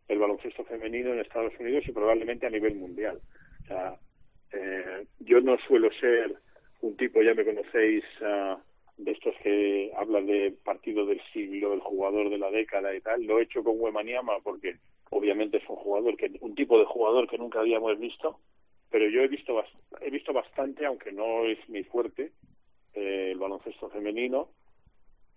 [0.09, 3.21] el baloncesto femenino en Estados Unidos y probablemente a nivel mundial.
[3.63, 3.97] O sea,
[4.53, 6.37] eh, yo no suelo ser
[6.81, 8.59] un tipo, ya me conocéis, ah,
[8.97, 13.25] de estos que hablan de partido del siglo, el jugador de la década y tal.
[13.25, 14.77] Lo he hecho con Wemaniama porque
[15.11, 18.41] obviamente es un jugador que un tipo de jugador que nunca habíamos visto,
[18.91, 19.63] pero yo he visto
[20.01, 22.33] he visto bastante, aunque no es mi fuerte,
[22.95, 24.49] eh, el baloncesto femenino,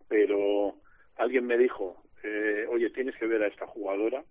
[0.08, 0.76] pero
[1.18, 4.24] alguien me dijo, eh, oye, tienes que ver a esta jugadora.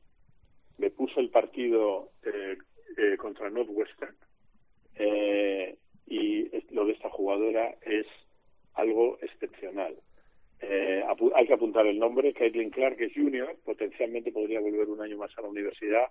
[0.79, 2.57] Me puso el partido eh,
[2.97, 4.14] eh, contra Northwestern
[4.99, 5.76] eh,
[6.07, 8.07] y lo de esta jugadora es
[8.74, 9.94] algo excepcional.
[10.61, 15.16] Eh, hay que apuntar el nombre, Caitlin Clark es junior, potencialmente podría volver un año
[15.16, 16.07] más a la universidad,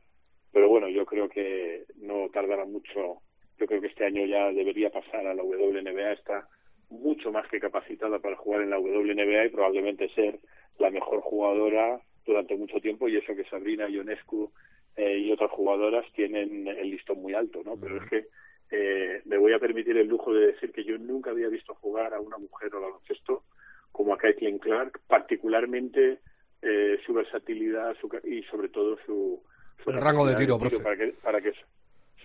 [0.52, 3.22] pero bueno, yo creo que no tardará mucho.
[3.60, 6.48] Yo creo que este año ya debería pasar a la WNBA, está
[6.90, 10.40] mucho más que capacitada para jugar en la WNBA y probablemente ser
[10.80, 14.52] la mejor jugadora durante mucho tiempo y eso que Sabrina Ionescu
[14.96, 17.78] eh, y otras jugadoras tienen el listón muy alto, ¿no?
[17.78, 18.26] Pero es que
[18.72, 22.14] eh, me voy a permitir el lujo de decir que yo nunca había visto jugar
[22.14, 23.44] a una mujer al baloncesto
[23.92, 26.20] como a Caitlin Clark, particularmente
[26.62, 29.42] eh, su versatilidad su y sobre todo su,
[29.84, 30.80] su El rango de tiro, profe.
[30.80, 31.54] para que para que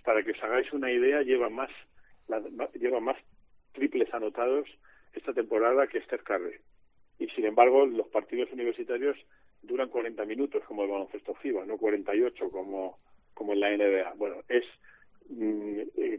[0.04, 1.70] para que os hagáis una idea lleva más
[2.28, 2.40] la-
[2.74, 3.16] lleva más
[3.72, 4.66] triples anotados
[5.12, 6.56] esta temporada que Esther Curry
[7.18, 9.16] y sin embargo los partidos universitarios
[9.62, 12.98] duran 40 minutos como el baloncesto FIBA, no 48 como
[13.34, 14.14] como en la NBA.
[14.16, 14.64] Bueno, es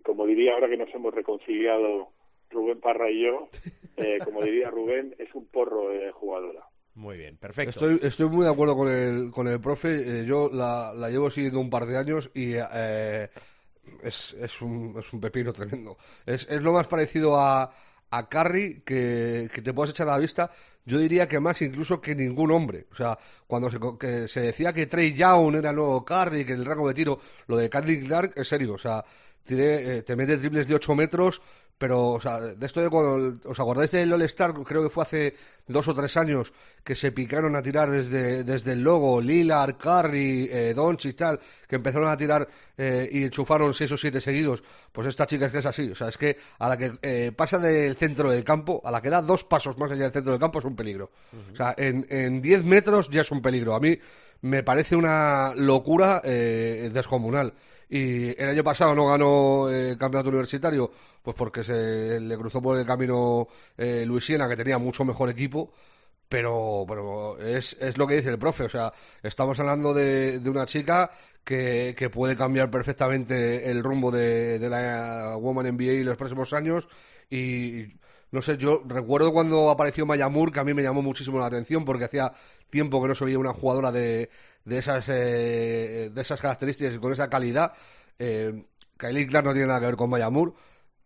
[0.03, 2.09] como diría ahora que nos hemos reconciliado
[2.49, 3.49] Rubén Parra y yo,
[3.97, 6.65] eh, como diría Rubén, es un porro de jugadora.
[6.95, 7.71] Muy bien, perfecto.
[7.71, 9.89] Estoy, estoy muy de acuerdo con el, con el profe.
[10.21, 13.27] Eh, yo la, la llevo siguiendo un par de años y eh,
[14.03, 15.97] es, es, un, es un pepino tremendo.
[16.25, 17.73] Es, es lo más parecido a,
[18.17, 20.51] a Carrie que, que te puedes echar a la vista.
[20.85, 22.85] Yo diría que más incluso que ningún hombre.
[22.91, 26.53] O sea, cuando se, que se decía que Trey Young era el nuevo Carrie, que
[26.53, 28.73] el rango de tiro, lo de Caitlin Clark, es serio.
[28.73, 29.03] O sea,
[29.43, 31.41] tiene, eh, te mete triples de 8 metros.
[31.77, 34.53] Pero, o sea, de esto de cuando, ¿os acordáis del All-Star?
[34.63, 35.33] Creo que fue hace
[35.67, 40.49] dos o tres años que se picaron a tirar desde, desde el logo, Lillard, Curry,
[40.51, 44.63] eh, Doncic y tal, que empezaron a tirar eh, y enchufaron seis o siete seguidos.
[44.91, 47.31] Pues esta chica es que es así, o sea, es que a la que eh,
[47.35, 50.31] pasa del centro del campo, a la que da dos pasos más allá del centro
[50.31, 51.11] del campo es un peligro.
[51.51, 53.75] O sea, en, en 10 metros ya es un peligro.
[53.75, 53.97] A mí
[54.41, 57.53] me parece una locura eh, descomunal.
[57.93, 60.91] Y el año pasado no ganó eh, el campeonato universitario,
[61.21, 65.71] pues porque se le cruzó por el camino eh, Luisiana, que tenía mucho mejor equipo.
[66.27, 68.91] Pero, pero es, es lo que dice el profe, o sea,
[69.21, 71.11] estamos hablando de, de una chica
[71.43, 76.51] que, que puede cambiar perfectamente el rumbo de, de la Woman NBA en los próximos
[76.53, 76.87] años
[77.29, 77.85] y
[78.33, 81.45] no sé, yo recuerdo cuando apareció Maya Moore, que a mí me llamó muchísimo la
[81.45, 82.33] atención porque hacía
[82.71, 84.31] tiempo que no se veía una jugadora de,
[84.65, 87.73] de, esas, eh, de esas características y con esa calidad.
[88.19, 88.65] Eh,
[88.97, 90.53] Kylie Clark no tiene nada que ver con Maya Moore,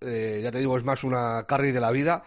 [0.01, 2.23] eh, ya te digo, es más una carry de la vida,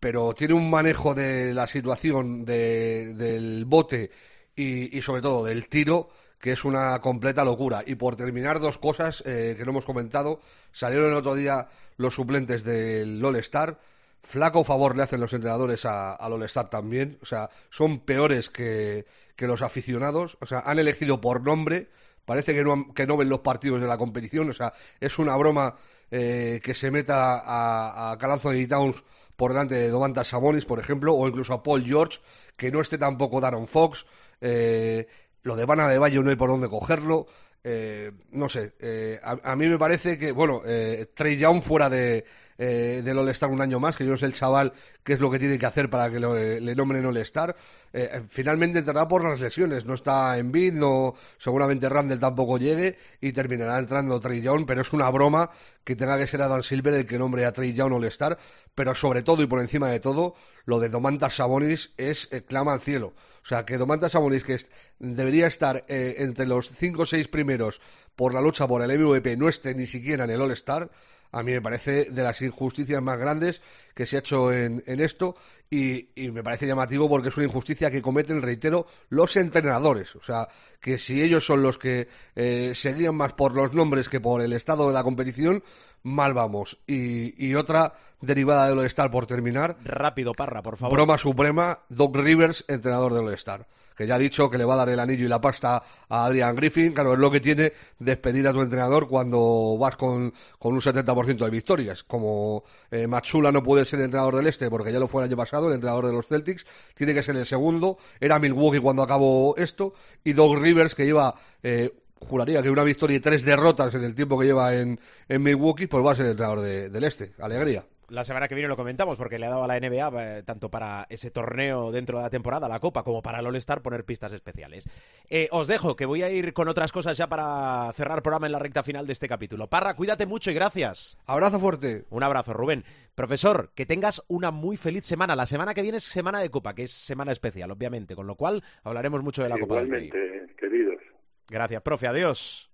[0.00, 4.10] pero tiene un manejo de la situación de- del bote
[4.54, 6.06] y, sobre todo del tiro
[6.38, 7.82] que es una completa locura.
[7.84, 10.40] Y por terminar, dos cosas eh, que no hemos comentado.
[10.72, 11.66] Salieron el otro día
[11.96, 13.80] los suplentes del All-Star.
[14.22, 17.18] Flaco favor le hacen los entrenadores a- al All-Star también.
[17.22, 19.06] O sea, son peores que,
[19.36, 20.36] que los aficionados.
[20.40, 21.88] O sea, han elegido por nombre.
[22.24, 24.50] Parece que no, que no ven los partidos de la competición.
[24.50, 25.76] O sea, es una broma
[26.10, 29.02] eh, que se meta a, a Calanzo de Towns
[29.36, 32.18] por delante de Domantas Sabonis, por ejemplo, o incluso a Paul George,
[32.56, 34.04] que no esté tampoco Darren Fox.
[34.40, 35.06] Eh,
[35.42, 37.26] lo de Bana de Bayo no hay por dónde cogerlo.
[37.64, 41.88] Eh, no sé, eh, a, a mí me parece que, bueno, eh, Trey Young fuera
[41.88, 42.24] de,
[42.58, 44.72] eh, del All-Star un año más, que yo no sé el chaval
[45.04, 47.54] qué es lo que tiene que hacer para que lo- le nombren All-Star.
[47.92, 52.98] Eh, finalmente entrará por las lesiones, no está en bid, no, seguramente Randall tampoco llegue
[53.20, 55.50] y terminará entrando Trey Young, pero es una broma
[55.84, 58.36] que tenga que ser Adam Silver el que nombre a Trey Young All-Star,
[58.74, 60.34] pero sobre todo y por encima de todo,
[60.66, 63.14] lo de Domantas Sabonis es eh, clama al cielo.
[63.42, 67.28] O sea, que Domantas Sabonis, que es- debería estar eh, entre los 5 o 6
[67.28, 67.80] primeros
[68.16, 70.90] por la lucha por el MVP, no esté ni siquiera en el All-Star,
[71.32, 73.60] a mí me parece de las injusticias más grandes
[73.94, 75.36] que se ha hecho en, en esto
[75.70, 80.16] y, y me parece llamativo porque es una injusticia que cometen, reitero, los entrenadores.
[80.16, 80.48] O sea,
[80.80, 84.40] que si ellos son los que eh, se guían más por los nombres que por
[84.40, 85.62] el estado de la competición,
[86.02, 86.78] mal vamos.
[86.86, 90.94] Y, y otra derivada del All-Star por terminar, Rápido, Parra, por favor.
[90.94, 93.66] Broma suprema, Doc Rivers, entrenador del All-Star.
[93.98, 96.24] Que ya ha dicho que le va a dar el anillo y la pasta a
[96.24, 96.92] Adrian Griffin.
[96.92, 101.36] Claro, es lo que tiene despedir a tu entrenador cuando vas con, con un 70%
[101.44, 102.04] de victorias.
[102.04, 105.36] Como eh, Matsula no puede ser entrenador del Este porque ya lo fue el año
[105.36, 107.98] pasado, el entrenador de los Celtics, tiene que ser el segundo.
[108.20, 109.92] Era Milwaukee cuando acabó esto.
[110.22, 111.34] Y Doc Rivers, que lleva...
[111.62, 111.92] Eh,
[112.28, 115.86] Juraría que una victoria y tres derrotas en el tiempo que lleva en, en Milwaukee,
[115.86, 117.32] pues va a ser el entrenador de- del Este.
[117.38, 117.84] Alegría.
[118.08, 120.70] La semana que viene lo comentamos porque le ha dado a la NBA, eh, tanto
[120.70, 124.32] para ese torneo dentro de la temporada, la Copa, como para el All-Star, poner pistas
[124.32, 124.88] especiales.
[125.28, 128.52] Eh, os dejo, que voy a ir con otras cosas ya para cerrar programa en
[128.52, 129.68] la recta final de este capítulo.
[129.68, 131.18] Parra, cuídate mucho y gracias.
[131.26, 132.06] Abrazo fuerte.
[132.08, 132.82] Un abrazo, Rubén.
[133.14, 135.36] Profesor, que tengas una muy feliz semana.
[135.36, 138.36] La semana que viene es semana de Copa, que es semana especial, obviamente, con lo
[138.36, 140.06] cual hablaremos mucho de la Copa del Rey.
[140.06, 141.02] Igualmente, queridos.
[141.50, 142.06] Gracias, profe.
[142.06, 142.67] Adiós.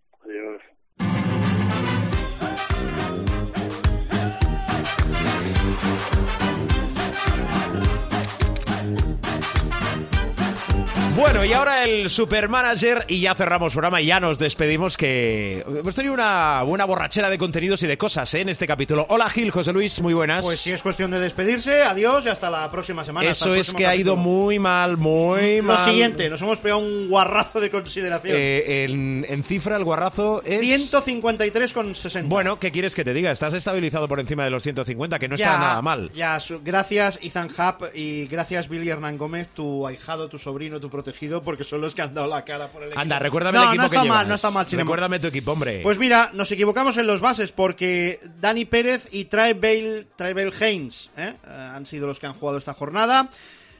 [11.17, 15.95] Bueno, y ahora el supermanager y ya cerramos programa y ya nos despedimos que hemos
[15.95, 18.41] tenido una buena borrachera de contenidos y de cosas ¿eh?
[18.41, 19.07] en este capítulo.
[19.09, 20.45] Hola Gil, José Luis, muy buenas.
[20.45, 23.31] Pues si es cuestión de despedirse, adiós y hasta la próxima semana.
[23.31, 25.85] Eso el es que ha ido muy mal, muy Lo mal.
[25.85, 28.37] siguiente, nos hemos pegado un guarrazo de consideración.
[28.37, 30.62] Eh, en, en cifra el guarrazo es...
[30.62, 32.25] 153,60.
[32.27, 33.31] Bueno, ¿qué quieres que te diga?
[33.31, 36.11] Estás estabilizado por encima de los 150, que no está nada mal.
[36.12, 41.43] Ya, gracias Ethan Hub y gracias Billy Hernán Gómez, tu ahijado, tu sobrino, tu protegido,
[41.45, 43.01] porque son los que han dado la cara por el equipo.
[43.01, 44.29] Anda, recuérdame no, el equipo no que está mal, llevas.
[44.29, 44.83] no está mal, embargo.
[44.85, 45.81] Recuérdame tu equipo, hombre.
[45.83, 51.35] Pues mira, nos equivocamos en los bases porque Dani Pérez y Traibel, Traibel Haynes ¿eh?
[51.47, 53.29] Eh, han sido los que han jugado esta jornada.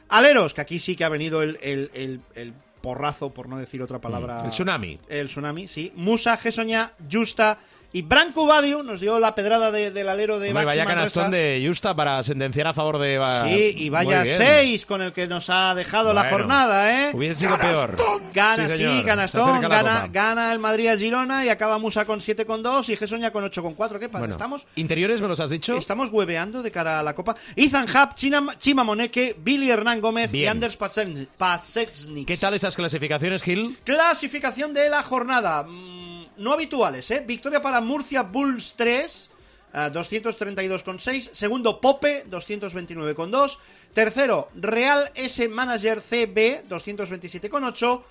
[0.09, 3.81] Aleros, que aquí sí que ha venido el, el- el- el porrazo, por no decir
[3.81, 4.41] otra palabra.
[4.43, 4.99] Mm, el tsunami.
[5.09, 5.91] El tsunami, sí.
[5.95, 7.57] Musa, Gesoña, Justa
[7.97, 11.23] y Branco Badio nos dio la pedrada de- del alero de Hombre, Baxi vaya canastón
[11.23, 11.43] Manresa.
[11.61, 13.21] de Justa para sentenciar a favor de...
[13.45, 17.11] Sí, y vaya seis con el que nos ha dejado la jornada, ¿eh?
[17.13, 17.95] Hubiese sido peor.
[18.33, 22.45] Gana, Sí, sí, la gana, gana el Madrid a Girona y acaba Musa con 7
[22.45, 23.97] con 2 y Gesoña con 8 con 4.
[23.99, 24.19] ¿Qué pasa?
[24.19, 25.77] Bueno, Estamos ¿Interiores me los has dicho?
[25.77, 27.35] Estamos hueveando de cara a la Copa.
[27.55, 30.45] Ethan Hub, China- Chima Moneke, Billy Hernán Gómez y.
[30.45, 30.75] Anders.
[30.77, 32.27] Pasechnik.
[32.27, 33.77] ¿Qué tal esas clasificaciones, Gil?
[33.85, 35.63] Clasificación de la jornada.
[35.63, 37.23] Mm, no habituales, ¿eh?
[37.25, 39.29] Victoria para Murcia Bulls 3.
[39.73, 41.31] ah, 232,6.
[41.33, 43.57] Segundo, Pope, 229,2.
[43.93, 48.01] Tercero, Real S Manager CB, 227,8.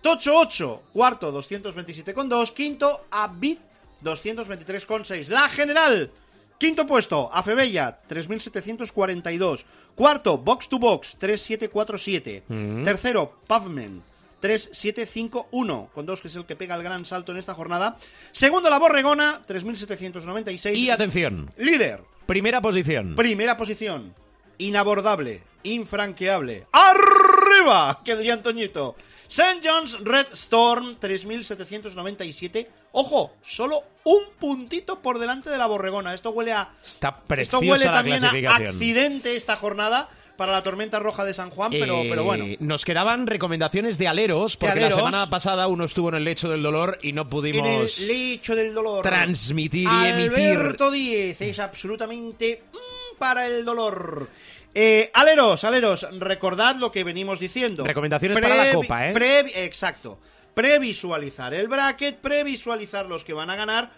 [0.00, 2.52] Tocho 8, cuarto, 227,2.
[2.52, 3.58] Quinto, Abit,
[4.02, 5.28] 223,6.
[5.28, 6.10] La general,
[6.58, 9.64] quinto puesto, Afebella, 3.742.
[9.94, 12.42] Cuarto, Box to Box, 3747.
[12.84, 14.02] Tercero, Pavement,
[14.40, 17.96] 3751, con dos que es el que pega el gran salto en esta jornada.
[18.32, 20.78] Segundo, La Borregona, 3796.
[20.78, 23.16] Y atención, Líder, primera posición.
[23.16, 24.14] primera posición,
[24.58, 26.66] inabordable, infranqueable.
[26.72, 28.00] ¡Arriba!
[28.04, 28.96] Que diría Antoñito.
[29.28, 29.60] St.
[29.62, 32.70] John's Red Storm, 3797.
[32.92, 36.14] Ojo, solo un puntito por delante de la Borregona.
[36.14, 36.70] Esto huele a.
[36.82, 41.34] Está Esto preciosa huele la también a accidente esta jornada para la tormenta roja de
[41.34, 42.44] San Juan, pero, Eh, pero bueno.
[42.60, 44.90] Nos quedaban recomendaciones de aleros, porque aleros.
[44.90, 48.06] la semana pasada uno estuvo en el lecho del dolor y no En pudimos el
[48.06, 49.02] lecho del dolor.
[49.02, 50.56] transmitir y emitir.
[50.56, 54.28] Alberto 10 es absolutamente mm, para el dolor.
[54.74, 57.82] Eh, aleros, aleros, recordad lo que venimos diciendo.
[57.84, 59.52] Recomendaciones para la Copa, ¿eh?
[59.64, 60.18] exacto.
[60.52, 63.90] Previsualizar el bracket, previsualizar los que van a ganar.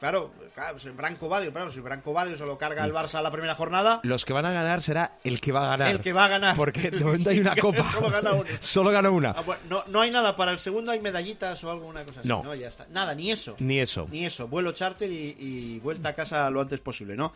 [0.00, 3.30] Claro, claro, si Branco Badio, claro, si Branco Badio se lo carga el Barça la
[3.30, 5.90] primera jornada, Los que van a ganar será el que va a ganar.
[5.90, 6.56] el que va a ganar.
[6.56, 7.84] Porque de momento hay una copa.
[7.92, 8.44] Solo gana uno.
[8.60, 9.30] Solo gana una.
[9.36, 12.28] Ah, bueno, no, no hay nada para el segundo, hay medallitas o alguna cosa así.
[12.28, 12.42] No.
[12.42, 12.86] No, ya está.
[12.90, 13.56] Nada, ni eso.
[13.58, 14.06] Ni eso.
[14.10, 17.34] Ni eso, vuelo charter y, y vuelta a casa lo antes posible, ¿no?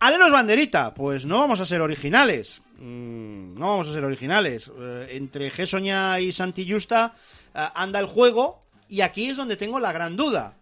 [0.00, 2.60] Aleros Banderita, pues no vamos a ser originales.
[2.76, 4.70] Mm, no vamos a ser originales.
[4.78, 7.14] Eh, entre Gesoña y Santi Justa
[7.54, 10.58] eh, anda el juego y aquí es donde tengo la gran duda.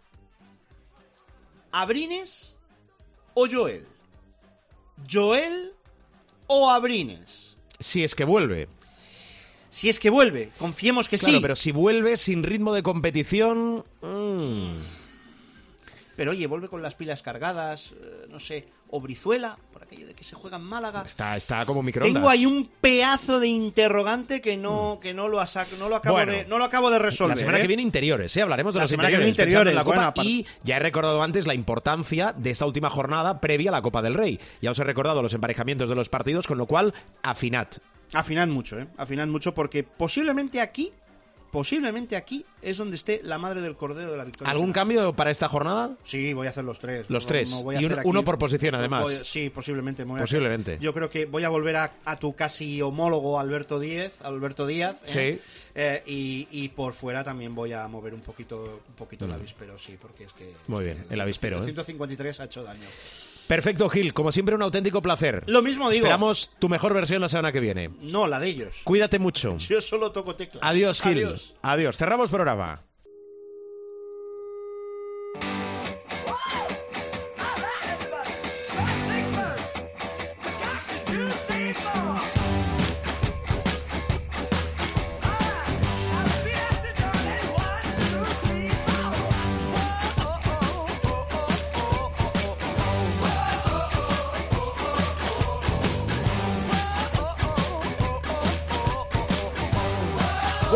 [1.73, 2.57] ¿Abrines
[3.35, 3.87] o Joel?
[5.11, 5.73] ¿Joel
[6.47, 7.57] o Abrines?
[7.79, 8.69] Si es que vuelve.
[9.71, 11.41] Si es que vuelve, confiemos que Claro, sí.
[11.41, 13.85] pero si vuelve sin ritmo de competición...
[14.03, 15.02] mm,
[16.23, 20.15] Pero oye, vuelve con las pilas cargadas, eh, no sé, o Brizuela, por aquello de
[20.15, 21.03] que se juega en Málaga.
[21.05, 22.15] está, está como microondas.
[22.15, 26.15] Tengo ahí un pedazo de interrogante que no, que no lo, asac- no lo acabo
[26.19, 27.37] Bueno, de, no lo acabo de resolver.
[27.37, 27.63] La semana ¿eh?
[27.63, 28.43] que viene interiores, ¿eh?
[28.43, 30.79] hablaremos de La los semana que interiores, viene en la interiores, Copa y ya he
[30.79, 34.39] recordado antes la importancia de esta última jornada previa a la Copa del Rey.
[34.61, 36.95] Ya os he recordado los emparejamientos de los partidos, con lo cual
[37.25, 37.67] afinad.
[38.13, 38.87] Afinad mucho, ¿eh?
[38.99, 40.93] Afinad mucho porque posiblemente aquí,
[41.53, 44.51] posiblemente aquí es donde esté la madre del cordero de la victoria.
[44.51, 44.75] ¿Algún final.
[44.75, 45.95] cambio para esta jornada?
[46.03, 47.09] Sí, voy a hacer los tres.
[47.09, 47.51] Los No- tres.
[47.51, 49.03] no voy a Y hacer un- aquí- uno por posición, además.
[49.05, 50.05] Voy- sí, posiblemente.
[50.05, 50.79] me voy a hacer- Posiblemente.
[50.81, 54.97] Yo creo que voy a volver a, a tu casi homólogo Alberto Díaz, Alberto Díaz.
[55.15, 55.39] ¿eh?
[55.41, 55.49] Sí.
[55.75, 59.79] Eh, y, y por fuera también voy a mover un poquito, un poquito el avispero,
[59.79, 60.47] sí, porque es que.
[60.67, 60.73] Mm.
[60.73, 61.67] Muy es bien, que el avispero, El ¿eh?
[61.67, 62.87] 153 ha hecho daño.
[63.47, 64.15] Perfecto, Gil.
[64.15, 65.45] Como siempre, un auténtico placer.
[65.47, 66.05] Lo mismo digo.
[66.05, 67.91] Esperamos tu mejor versión la semana que viene.
[68.01, 68.81] No, la de ellos.
[68.85, 69.57] Cuídate mucho.
[69.59, 70.63] Yo solo toco teclas.
[70.63, 71.19] Adiós, Gil.
[71.19, 71.55] Adiós.
[71.63, 71.97] Adiós.
[71.97, 72.83] Cerramos programa.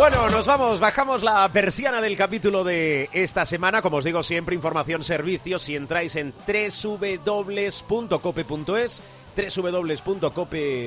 [0.09, 3.83] Bueno, nos vamos, bajamos la persiana del capítulo de esta semana.
[3.83, 5.63] Como os digo siempre, información, servicios.
[5.63, 8.23] Si entráis en www.cope.es,
[9.57, 10.79] www.cope.es,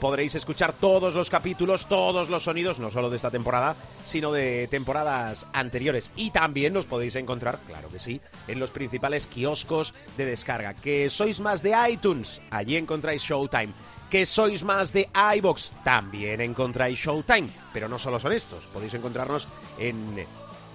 [0.00, 4.66] podréis escuchar todos los capítulos, todos los sonidos, no solo de esta temporada, sino de
[4.66, 6.10] temporadas anteriores.
[6.16, 10.74] Y también los podéis encontrar, claro que sí, en los principales kioscos de descarga.
[10.74, 13.72] Que sois más de iTunes, allí encontráis Showtime
[14.10, 19.46] que sois más de iBox, también encontráis Showtime, pero no solo son estos, podéis encontrarnos
[19.78, 20.26] en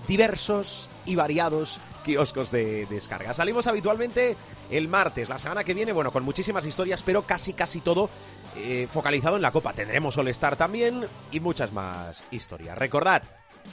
[0.08, 3.34] diversos y variados kioscos de descarga.
[3.34, 4.38] Salimos habitualmente
[4.72, 8.10] el martes, la semana que viene, bueno, con muchísimas historias, pero casi casi todo
[8.56, 9.74] eh, focalizado en la Copa.
[9.74, 12.78] Tendremos All Star también y muchas más historias.
[12.78, 13.24] Recordad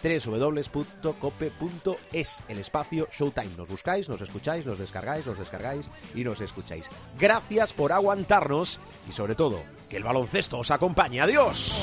[0.03, 1.53] www.cope.es,
[2.49, 3.57] el espacio Showtime.
[3.57, 6.88] Nos buscáis, nos escucháis, nos descargáis, nos descargáis y nos escucháis.
[7.18, 8.78] Gracias por aguantarnos
[9.09, 11.20] y sobre todo, que el baloncesto os acompañe.
[11.20, 11.74] Adiós.